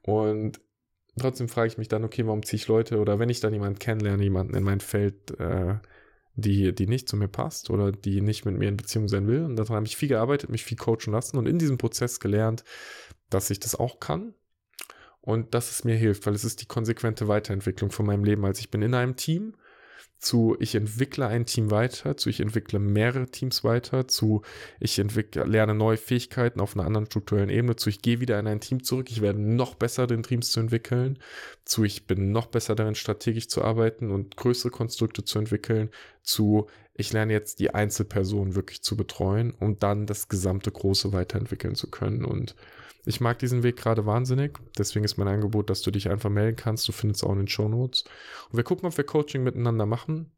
Und 0.04 0.62
trotzdem 1.20 1.50
frage 1.50 1.68
ich 1.68 1.78
mich 1.78 1.88
dann, 1.88 2.04
okay, 2.04 2.26
warum 2.28 2.44
ziehe 2.44 2.58
ich 2.58 2.68
Leute 2.68 3.00
oder 3.00 3.18
wenn 3.18 3.30
ich 3.30 3.40
dann 3.40 3.54
jemanden 3.54 3.80
kennenlerne, 3.80 4.24
jemanden 4.24 4.56
in 4.56 4.64
mein 4.64 4.80
Feld, 4.80 5.40
äh, 5.40 5.80
die, 6.36 6.74
die 6.76 6.86
nicht 6.86 7.10
zu 7.10 7.18
mir 7.18 7.28
passt 7.28 7.72
oder 7.72 7.92
die 7.92 8.22
nicht 8.22 8.46
mit 8.46 8.56
mir 8.56 8.70
in 8.70 8.78
Beziehung 8.78 9.08
sein 9.08 9.26
will. 9.26 9.44
Und 9.44 9.56
daran 9.56 9.78
habe 9.78 9.88
ich 9.88 9.98
viel 9.98 10.10
gearbeitet, 10.10 10.52
mich 10.52 10.64
viel 10.64 10.78
coachen 10.78 11.12
lassen 11.12 11.38
und 11.38 11.48
in 11.48 11.58
diesem 11.58 11.80
Prozess 11.80 12.20
gelernt, 12.20 12.64
dass 13.32 13.50
ich 13.50 13.60
das 13.60 13.74
auch 13.74 14.00
kann 14.00 14.36
und 15.28 15.54
dass 15.54 15.70
es 15.72 15.84
mir 15.84 15.98
hilft, 15.98 16.26
weil 16.26 16.36
es 16.36 16.46
ist 16.46 16.62
die 16.62 16.68
konsequente 16.68 17.28
Weiterentwicklung 17.28 17.92
von 17.92 18.06
meinem 18.06 18.24
Leben. 18.24 18.46
Also 18.46 18.62
ich 18.62 18.72
bin 18.72 18.82
in 18.82 18.94
einem 18.94 19.18
Team 19.18 19.56
zu 20.20 20.56
ich 20.62 20.74
entwickle 20.74 21.28
ein 21.28 21.46
Team 21.46 21.70
weiter, 21.70 22.16
zu 22.16 22.30
ich 22.30 22.40
entwickle 22.40 22.80
mehrere 22.80 23.28
Teams 23.28 23.66
weiter, 23.66 24.08
zu 24.08 24.42
ich 24.80 24.98
entwickle, 25.00 25.44
lerne 25.44 25.76
neue 25.76 25.98
Fähigkeiten 25.98 26.62
auf 26.62 26.76
einer 26.76 26.88
anderen 26.88 27.08
strukturellen 27.08 27.50
Ebene, 27.50 27.76
zu 27.76 27.90
ich 27.90 28.02
gehe 28.02 28.22
wieder 28.22 28.40
in 28.40 28.48
ein 28.48 28.62
Team 28.62 28.84
zurück, 28.84 29.12
ich 29.12 29.22
werde 29.22 29.42
noch 29.42 29.76
besser 29.76 30.08
den 30.08 30.24
Teams 30.24 30.50
zu 30.50 30.62
entwickeln, 30.62 31.20
zu 31.66 31.84
ich 31.84 32.08
bin 32.08 32.32
noch 32.32 32.48
besser 32.48 32.76
darin 32.76 32.96
strategisch 32.96 33.50
zu 33.50 33.64
arbeiten 33.66 34.12
und 34.12 34.38
größere 34.38 34.72
Konstrukte 34.72 35.26
zu 35.26 35.40
entwickeln, 35.40 35.90
zu 36.24 36.68
ich 36.94 37.12
lerne 37.12 37.34
jetzt 37.34 37.60
die 37.60 37.76
Einzelperson 37.76 38.56
wirklich 38.56 38.82
zu 38.82 38.96
betreuen, 38.96 39.54
um 39.60 39.78
dann 39.78 40.08
das 40.08 40.30
gesamte 40.30 40.72
Große 40.72 41.12
weiterentwickeln 41.12 41.76
zu 41.76 41.92
können 41.92 42.24
und 42.24 42.56
ich 43.08 43.22
mag 43.22 43.40
diesen 43.40 43.64
Weg 43.64 43.78
gerade 43.78 44.06
wahnsinnig. 44.06 44.60
Deswegen 44.78 45.06
ist 45.06 45.18
mein 45.18 45.30
Angebot, 45.30 45.70
dass 45.70 45.82
du 45.82 45.92
dich 45.92 46.10
einfach 46.10 46.30
melden 46.30 46.58
kannst. 46.58 46.88
Du 46.88 46.92
findest 46.92 47.24
auch 47.24 47.32
in 47.32 47.40
den 47.40 47.48
Show 47.48 47.70
Notes. 47.70 48.04
Und 48.50 48.58
wir 48.58 48.66
gucken, 48.66 48.86
ob 48.86 48.98
wir 48.98 49.06
Coaching 49.06 49.44
miteinander 49.44 49.86
machen. 49.86 50.32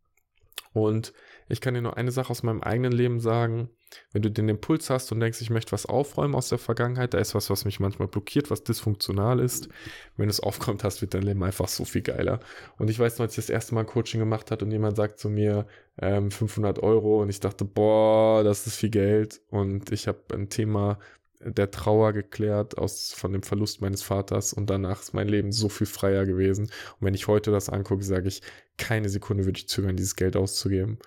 Und 0.71 1.13
ich 1.47 1.61
kann 1.61 1.73
dir 1.73 1.81
nur 1.81 1.97
eine 1.97 2.11
Sache 2.11 2.29
aus 2.29 2.43
meinem 2.43 2.61
eigenen 2.61 2.91
Leben 2.91 3.19
sagen. 3.19 3.69
Wenn 4.11 4.21
du 4.21 4.29
den 4.29 4.49
Impuls 4.49 4.91
hast 4.91 5.11
und 5.11 5.19
denkst, 5.19 5.41
ich 5.41 5.49
möchte 5.49 5.71
was 5.71 5.87
aufräumen 5.87 6.35
aus 6.35 6.49
der 6.49 6.59
Vergangenheit, 6.59 7.15
da 7.15 7.17
ist 7.17 7.33
was, 7.33 7.49
was 7.49 7.65
mich 7.65 7.79
manchmal 7.79 8.07
blockiert, 8.07 8.51
was 8.51 8.63
dysfunktional 8.63 9.39
ist. 9.39 9.69
Wenn 10.15 10.27
du 10.27 10.29
es 10.29 10.39
aufgeräumt 10.39 10.83
hast, 10.83 11.01
wird 11.01 11.15
dein 11.15 11.23
Leben 11.23 11.43
einfach 11.43 11.67
so 11.67 11.85
viel 11.85 12.03
geiler. 12.03 12.39
Und 12.77 12.91
ich 12.91 12.99
weiß 12.99 13.17
noch, 13.17 13.23
als 13.23 13.31
ich 13.31 13.45
das 13.45 13.49
erste 13.49 13.73
Mal 13.73 13.85
Coaching 13.85 14.19
gemacht 14.19 14.51
hat 14.51 14.61
und 14.61 14.69
jemand 14.69 14.95
sagt 14.95 15.17
zu 15.17 15.27
mir 15.27 15.65
ähm, 15.99 16.29
500 16.29 16.83
Euro 16.83 17.23
und 17.23 17.29
ich 17.29 17.39
dachte, 17.39 17.65
boah, 17.65 18.43
das 18.43 18.67
ist 18.67 18.75
viel 18.75 18.91
Geld. 18.91 19.41
Und 19.49 19.91
ich 19.91 20.07
habe 20.07 20.19
ein 20.33 20.49
Thema 20.49 20.99
der 21.39 21.71
Trauer 21.71 22.13
geklärt 22.13 22.77
aus, 22.77 23.13
von 23.13 23.31
dem 23.31 23.43
Verlust 23.43 23.81
meines 23.81 24.03
Vaters 24.03 24.53
und 24.53 24.69
danach 24.69 25.01
ist 25.01 25.13
mein 25.13 25.27
Leben 25.27 25.51
so 25.51 25.69
viel 25.69 25.87
freier 25.87 26.25
gewesen. 26.25 26.65
Und 26.65 27.05
wenn 27.05 27.13
ich 27.13 27.27
heute 27.27 27.51
das 27.51 27.69
angucke, 27.69 28.03
sage 28.03 28.27
ich, 28.27 28.41
keine 28.77 29.09
Sekunde 29.09 29.45
würde 29.45 29.57
ich 29.57 29.69
zögern, 29.69 29.95
dieses 29.95 30.15
Geld 30.15 30.35
auszugeben. 30.35 30.99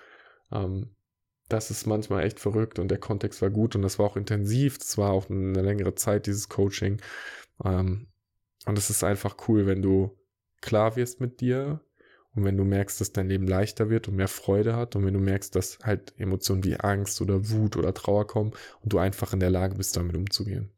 Ähm, 0.51 0.95
das 1.49 1.69
ist 1.71 1.85
manchmal 1.85 2.23
echt 2.23 2.39
verrückt 2.39 2.79
und 2.79 2.89
der 2.89 2.97
Kontext 2.97 3.41
war 3.41 3.49
gut 3.49 3.75
und 3.75 3.83
das 3.83 3.99
war 3.99 4.07
auch 4.07 4.17
intensiv. 4.17 4.77
Das 4.79 4.97
war 4.97 5.11
auch 5.11 5.29
eine 5.29 5.61
längere 5.61 5.93
Zeit, 5.95 6.25
dieses 6.25 6.49
Coaching. 6.49 7.01
Ähm, 7.63 8.07
und 8.65 8.77
es 8.77 8.89
ist 8.89 9.03
einfach 9.03 9.35
cool, 9.47 9.67
wenn 9.67 9.81
du 9.81 10.17
klar 10.61 10.95
wirst 10.95 11.19
mit 11.21 11.41
dir, 11.41 11.81
und 12.35 12.45
wenn 12.45 12.57
du 12.57 12.63
merkst, 12.63 12.99
dass 12.99 13.13
dein 13.13 13.29
Leben 13.29 13.47
leichter 13.47 13.89
wird 13.89 14.07
und 14.07 14.15
mehr 14.15 14.27
Freude 14.27 14.75
hat 14.75 14.95
und 14.95 15.05
wenn 15.05 15.13
du 15.13 15.19
merkst, 15.19 15.55
dass 15.55 15.79
halt 15.83 16.13
Emotionen 16.17 16.63
wie 16.63 16.77
Angst 16.77 17.21
oder 17.21 17.49
Wut 17.49 17.77
oder 17.77 17.93
Trauer 17.93 18.27
kommen 18.27 18.53
und 18.81 18.93
du 18.93 18.97
einfach 18.97 19.33
in 19.33 19.39
der 19.39 19.51
Lage 19.51 19.75
bist, 19.75 19.95
damit 19.97 20.15
umzugehen. 20.15 20.71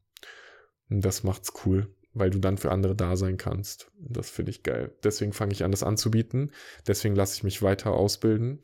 Und 0.90 1.04
das 1.04 1.24
macht's 1.24 1.54
cool 1.66 1.88
weil 2.16 2.30
du 2.30 2.40
dann 2.40 2.58
für 2.58 2.72
andere 2.72 2.96
da 2.96 3.16
sein 3.18 3.38
kannst. 3.38 3.92
Das 4.00 4.30
finde 4.30 4.50
ich 4.50 4.64
geil. 4.64 4.92
Deswegen 5.04 5.34
fange 5.34 5.52
ich 5.52 5.64
an, 5.64 5.72
das 5.72 5.84
anzubieten. 5.84 6.52
Deswegen 6.88 7.16
lasse 7.16 7.36
ich 7.36 7.44
mich 7.44 7.62
weiter 7.62 7.92
ausbilden. 7.92 8.60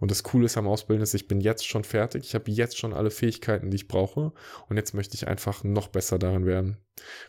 Und 0.00 0.10
das 0.10 0.22
Coole 0.22 0.46
ist 0.46 0.56
am 0.56 0.66
Ausbilden 0.66 1.02
ist, 1.02 1.14
ich 1.14 1.28
bin 1.28 1.40
jetzt 1.40 1.66
schon 1.66 1.84
fertig. 1.84 2.24
Ich 2.24 2.34
habe 2.34 2.50
jetzt 2.50 2.78
schon 2.78 2.94
alle 2.94 3.10
Fähigkeiten, 3.10 3.70
die 3.70 3.76
ich 3.76 3.88
brauche. 3.88 4.32
Und 4.68 4.76
jetzt 4.78 4.94
möchte 4.94 5.14
ich 5.14 5.28
einfach 5.28 5.62
noch 5.64 5.88
besser 5.88 6.18
darin 6.18 6.46
werden. 6.46 6.78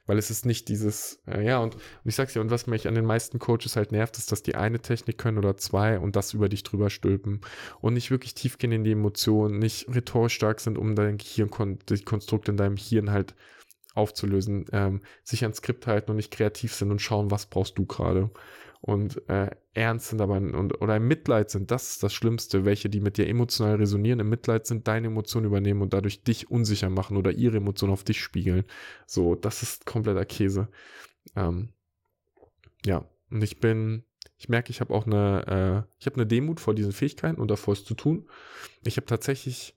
Weil 0.05 0.17
es 0.17 0.31
ist 0.31 0.45
nicht 0.45 0.69
dieses, 0.69 1.21
äh, 1.27 1.43
ja, 1.43 1.59
und, 1.59 1.75
und 1.75 1.81
ich 2.05 2.15
sag's 2.15 2.33
dir, 2.33 2.41
und 2.41 2.51
was 2.51 2.67
mich 2.67 2.87
an 2.87 2.95
den 2.95 3.05
meisten 3.05 3.39
Coaches 3.39 3.75
halt 3.75 3.91
nervt, 3.91 4.17
ist, 4.17 4.31
dass 4.31 4.43
die 4.43 4.55
eine 4.55 4.79
Technik 4.79 5.17
können 5.17 5.39
oder 5.39 5.57
zwei 5.57 5.99
und 5.99 6.15
das 6.15 6.33
über 6.33 6.47
dich 6.47 6.63
drüber 6.63 6.89
stülpen 6.89 7.41
und 7.81 7.95
nicht 7.95 8.11
wirklich 8.11 8.35
tief 8.35 8.57
gehen 8.57 8.71
in 8.71 8.83
die 8.83 8.91
Emotionen, 8.91 9.59
nicht 9.59 9.87
rhetorisch 9.93 10.35
stark 10.35 10.61
sind, 10.61 10.77
um 10.77 10.95
dein 10.95 11.17
Gehirn, 11.17 11.79
die 11.89 12.01
Konstrukte 12.01 12.51
in 12.51 12.57
deinem 12.57 12.77
Hirn 12.77 13.11
halt 13.11 13.35
aufzulösen, 13.95 14.65
ähm, 14.71 15.01
sich 15.23 15.43
ans 15.43 15.57
Skript 15.57 15.87
halten 15.87 16.11
und 16.11 16.17
nicht 16.17 16.31
kreativ 16.31 16.73
sind 16.73 16.91
und 16.91 17.01
schauen, 17.01 17.31
was 17.31 17.47
brauchst 17.47 17.77
du 17.77 17.85
gerade. 17.85 18.29
Und 18.81 19.27
äh, 19.29 19.49
ernst 19.73 20.09
sind 20.09 20.21
aber 20.21 20.35
und, 20.35 20.79
oder 20.79 20.97
im 20.97 21.07
Mitleid 21.07 21.49
sind, 21.49 21.71
das 21.71 21.89
ist 21.89 22.03
das 22.03 22.13
Schlimmste, 22.13 22.65
welche, 22.65 22.87
die 22.87 22.99
mit 22.99 23.17
dir 23.17 23.27
emotional 23.27 23.77
resonieren, 23.77 24.19
im 24.19 24.29
Mitleid 24.29 24.67
sind, 24.67 24.87
deine 24.87 25.07
Emotionen 25.07 25.47
übernehmen 25.47 25.81
und 25.81 25.93
dadurch 25.93 26.23
dich 26.23 26.51
unsicher 26.51 26.91
machen 26.91 27.17
oder 27.17 27.31
ihre 27.31 27.57
Emotionen 27.57 27.93
auf 27.93 28.03
dich 28.03 28.21
spiegeln. 28.21 28.63
So, 29.07 29.33
das 29.33 29.63
ist 29.63 29.87
kompletter 29.87 30.25
Käse. 30.25 30.67
Ähm, 31.35 31.69
ja, 32.85 33.09
und 33.31 33.43
ich 33.43 33.59
bin, 33.59 34.03
ich 34.37 34.49
merke, 34.49 34.69
ich 34.69 34.81
habe 34.81 34.93
auch 34.93 35.07
eine, 35.07 35.85
äh, 35.87 35.91
ich 35.99 36.05
habe 36.05 36.17
eine 36.17 36.27
Demut 36.27 36.59
vor 36.59 36.75
diesen 36.75 36.91
Fähigkeiten 36.91 37.41
und 37.41 37.49
davor 37.49 37.73
es 37.73 37.85
zu 37.85 37.95
tun. 37.95 38.29
Ich 38.83 38.97
habe 38.97 39.07
tatsächlich 39.07 39.75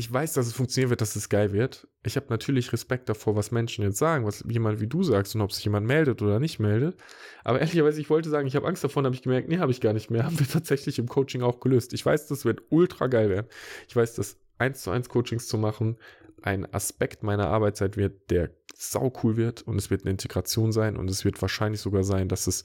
ich 0.00 0.10
weiß, 0.10 0.32
dass 0.32 0.46
es 0.46 0.54
funktionieren 0.54 0.88
wird, 0.88 1.02
dass 1.02 1.14
es 1.14 1.28
geil 1.28 1.52
wird. 1.52 1.86
Ich 2.04 2.16
habe 2.16 2.26
natürlich 2.30 2.72
Respekt 2.72 3.10
davor, 3.10 3.36
was 3.36 3.50
Menschen 3.50 3.84
jetzt 3.84 3.98
sagen, 3.98 4.24
was 4.24 4.42
jemand 4.48 4.80
wie 4.80 4.86
du 4.86 5.02
sagst 5.02 5.34
und 5.34 5.42
ob 5.42 5.52
sich 5.52 5.62
jemand 5.62 5.86
meldet 5.86 6.22
oder 6.22 6.40
nicht 6.40 6.58
meldet. 6.58 6.96
Aber 7.44 7.60
ehrlicherweise, 7.60 8.00
ich 8.00 8.08
wollte 8.08 8.30
sagen, 8.30 8.48
ich 8.48 8.56
habe 8.56 8.66
Angst 8.66 8.82
davon, 8.82 9.04
habe 9.04 9.14
ich 9.14 9.20
gemerkt, 9.20 9.50
nee, 9.50 9.58
habe 9.58 9.72
ich 9.72 9.82
gar 9.82 9.92
nicht 9.92 10.10
mehr. 10.10 10.24
Haben 10.24 10.40
wir 10.40 10.48
tatsächlich 10.48 10.98
im 10.98 11.06
Coaching 11.06 11.42
auch 11.42 11.60
gelöst. 11.60 11.92
Ich 11.92 12.06
weiß, 12.06 12.28
das 12.28 12.46
wird 12.46 12.62
ultra 12.70 13.08
geil 13.08 13.28
werden. 13.28 13.46
Ich 13.88 13.94
weiß, 13.94 14.14
dass 14.14 14.38
eins 14.56 14.80
zu 14.80 14.90
eins 14.90 15.10
Coachings 15.10 15.48
zu 15.48 15.58
machen 15.58 15.98
ein 16.40 16.72
Aspekt 16.72 17.22
meiner 17.22 17.48
Arbeitszeit 17.48 17.98
wird, 17.98 18.30
der 18.30 18.48
sau 18.74 19.12
cool 19.22 19.36
wird 19.36 19.60
und 19.60 19.76
es 19.76 19.90
wird 19.90 20.04
eine 20.04 20.12
Integration 20.12 20.72
sein 20.72 20.96
und 20.96 21.10
es 21.10 21.26
wird 21.26 21.42
wahrscheinlich 21.42 21.82
sogar 21.82 22.04
sein, 22.04 22.28
dass 22.28 22.46
es 22.46 22.64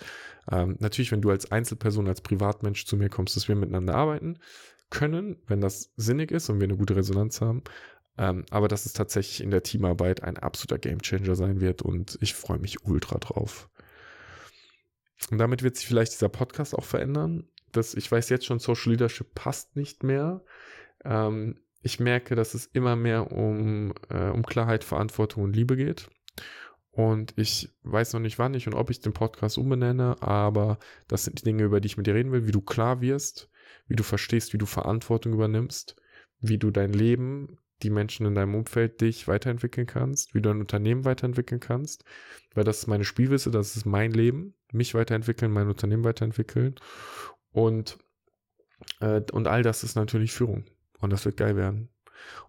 ähm, 0.50 0.78
natürlich, 0.80 1.12
wenn 1.12 1.22
du 1.22 1.30
als 1.32 1.52
Einzelperson, 1.52 2.08
als 2.08 2.22
Privatmensch 2.22 2.86
zu 2.86 2.96
mir 2.96 3.10
kommst, 3.10 3.36
dass 3.36 3.50
wir 3.50 3.56
miteinander 3.58 3.96
arbeiten 3.96 4.38
können, 4.90 5.38
wenn 5.48 5.62
das 5.62 5.92
sinnig 5.98 6.32
ist 6.32 6.50
und 6.50 6.60
wir 6.60 6.66
eine 6.66 6.78
gute 6.78 6.96
Resonanz 6.96 7.42
haben. 7.42 7.64
Ähm, 8.18 8.46
aber 8.50 8.68
dass 8.68 8.86
es 8.86 8.94
tatsächlich 8.94 9.42
in 9.42 9.52
der 9.52 9.64
Teamarbeit 9.64 10.24
ein 10.24 10.38
absoluter 10.38 10.80
Gamechanger 10.80 11.36
sein 11.36 11.60
wird 11.60 11.82
und 11.82 12.18
ich 12.22 12.34
freue 12.34 12.60
mich 12.60 12.86
ultra 12.86 13.18
drauf. 13.18 13.70
Und 15.32 15.38
damit 15.38 15.64
wird 15.64 15.76
sich 15.76 15.88
vielleicht 15.88 16.14
dieser 16.14 16.30
Podcast 16.30 16.76
auch 16.76 16.84
verändern. 16.84 17.48
Das, 17.72 17.94
ich 17.94 18.10
weiß 18.10 18.30
jetzt 18.30 18.46
schon, 18.46 18.60
Social 18.60 18.92
Leadership 18.92 19.34
passt 19.36 19.76
nicht 19.76 20.04
mehr. 20.04 20.44
Ähm, 21.04 21.60
ich 21.82 22.00
merke, 22.00 22.36
dass 22.36 22.54
es 22.54 22.66
immer 22.68 22.96
mehr 22.96 23.32
um, 23.32 23.94
äh, 24.10 24.30
um 24.30 24.44
Klarheit, 24.44 24.84
Verantwortung 24.84 25.44
und 25.44 25.56
Liebe 25.56 25.76
geht. 25.76 26.10
Und 26.92 27.34
ich 27.36 27.70
weiß 27.84 28.14
noch 28.14 28.22
nicht, 28.22 28.40
wann 28.40 28.54
ich 28.54 28.68
und 28.68 28.74
ob 28.74 28.90
ich 28.90 29.02
den 29.02 29.12
Podcast 29.12 29.58
umbenenne, 29.58 30.16
aber 30.22 30.80
das 31.10 31.26
sind 31.26 31.40
die 31.40 31.44
Dinge, 31.44 31.64
über 31.64 31.82
die 31.82 31.88
ich 31.88 31.98
mit 31.98 32.08
dir 32.08 32.16
reden 32.16 32.32
will, 32.32 32.48
wie 32.48 32.54
du 32.54 32.62
klar 32.62 33.02
wirst, 33.02 33.50
wie 33.88 33.96
du 33.96 34.04
verstehst, 34.04 34.54
wie 34.54 34.58
du 34.58 34.66
Verantwortung 34.66 35.34
übernimmst, 35.34 35.96
wie 36.40 36.58
du 36.58 36.72
dein 36.72 36.94
Leben, 36.94 37.58
die 37.84 37.90
Menschen 37.90 38.26
in 38.26 38.36
deinem 38.36 38.56
Umfeld 38.56 39.02
dich 39.02 39.28
weiterentwickeln 39.28 39.88
kannst, 39.88 40.34
wie 40.34 40.42
du 40.42 40.50
dein 40.50 40.62
Unternehmen 40.62 41.06
weiterentwickeln 41.06 41.60
kannst, 41.60 42.06
weil 42.54 42.64
das 42.64 42.80
ist 42.80 42.88
meine 42.88 43.04
Spielwisse, 43.04 43.52
das 43.52 43.76
ist 43.76 43.86
mein 43.86 44.12
Leben, 44.12 44.54
mich 44.72 44.94
weiterentwickeln, 44.94 45.52
mein 45.52 45.68
Unternehmen 45.68 46.04
weiterentwickeln 46.04 46.76
und, 47.52 47.98
äh, 49.02 49.22
und 49.32 49.48
all 49.48 49.64
das 49.64 49.84
ist 49.84 49.96
natürlich 49.96 50.32
Führung 50.32 50.66
und 51.00 51.12
das 51.12 51.26
wird 51.26 51.38
geil 51.38 51.56
werden. 51.56 51.90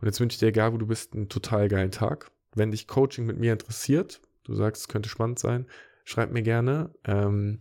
Und 0.00 0.06
jetzt 0.06 0.20
wünsche 0.20 0.34
ich 0.34 0.38
dir, 0.38 0.48
egal 0.48 0.72
wo 0.72 0.78
du 0.78 0.86
bist, 0.86 1.14
einen 1.14 1.28
total 1.28 1.68
geilen 1.68 1.90
Tag. 1.90 2.30
Wenn 2.54 2.70
dich 2.70 2.86
Coaching 2.86 3.26
mit 3.26 3.38
mir 3.38 3.52
interessiert, 3.52 4.20
du 4.44 4.54
sagst, 4.54 4.82
es 4.82 4.88
könnte 4.88 5.08
spannend 5.08 5.38
sein, 5.38 5.66
schreib 6.04 6.32
mir 6.32 6.42
gerne. 6.42 6.94
Ähm, 7.04 7.60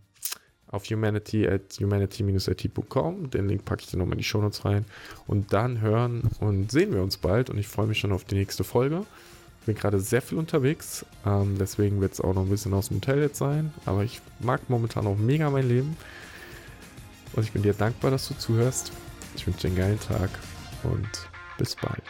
auf 0.76 0.84
humanity 0.84 1.46
at 1.48 1.62
humanity-it.com. 1.80 3.30
Den 3.30 3.48
Link 3.48 3.64
packe 3.64 3.82
ich 3.82 3.90
dir 3.90 3.96
nochmal 3.96 4.14
in 4.14 4.18
die 4.18 4.24
Shownotes 4.24 4.64
rein. 4.64 4.84
Und 5.26 5.52
dann 5.52 5.80
hören 5.80 6.22
und 6.40 6.70
sehen 6.70 6.92
wir 6.92 7.02
uns 7.02 7.16
bald. 7.16 7.50
Und 7.50 7.58
ich 7.58 7.66
freue 7.66 7.86
mich 7.86 7.98
schon 7.98 8.12
auf 8.12 8.24
die 8.24 8.36
nächste 8.36 8.62
Folge. 8.62 9.04
Bin 9.64 9.74
gerade 9.74 9.98
sehr 9.98 10.22
viel 10.22 10.38
unterwegs, 10.38 11.04
ähm, 11.24 11.56
deswegen 11.58 12.00
wird 12.00 12.12
es 12.12 12.20
auch 12.20 12.34
noch 12.34 12.42
ein 12.42 12.48
bisschen 12.48 12.72
aus 12.72 12.86
dem 12.86 12.98
Hotel 12.98 13.20
jetzt 13.20 13.38
sein. 13.38 13.72
Aber 13.84 14.04
ich 14.04 14.20
mag 14.38 14.70
momentan 14.70 15.08
auch 15.08 15.16
mega 15.16 15.50
mein 15.50 15.66
Leben. 15.66 15.96
Und 17.32 17.42
ich 17.42 17.52
bin 17.52 17.62
dir 17.62 17.74
dankbar, 17.74 18.12
dass 18.12 18.28
du 18.28 18.34
zuhörst. 18.34 18.92
Ich 19.34 19.44
wünsche 19.44 19.62
dir 19.62 19.68
einen 19.68 19.76
geilen 19.76 20.00
Tag 20.00 20.30
und 20.84 21.28
bis 21.58 21.74
bald. 21.74 22.04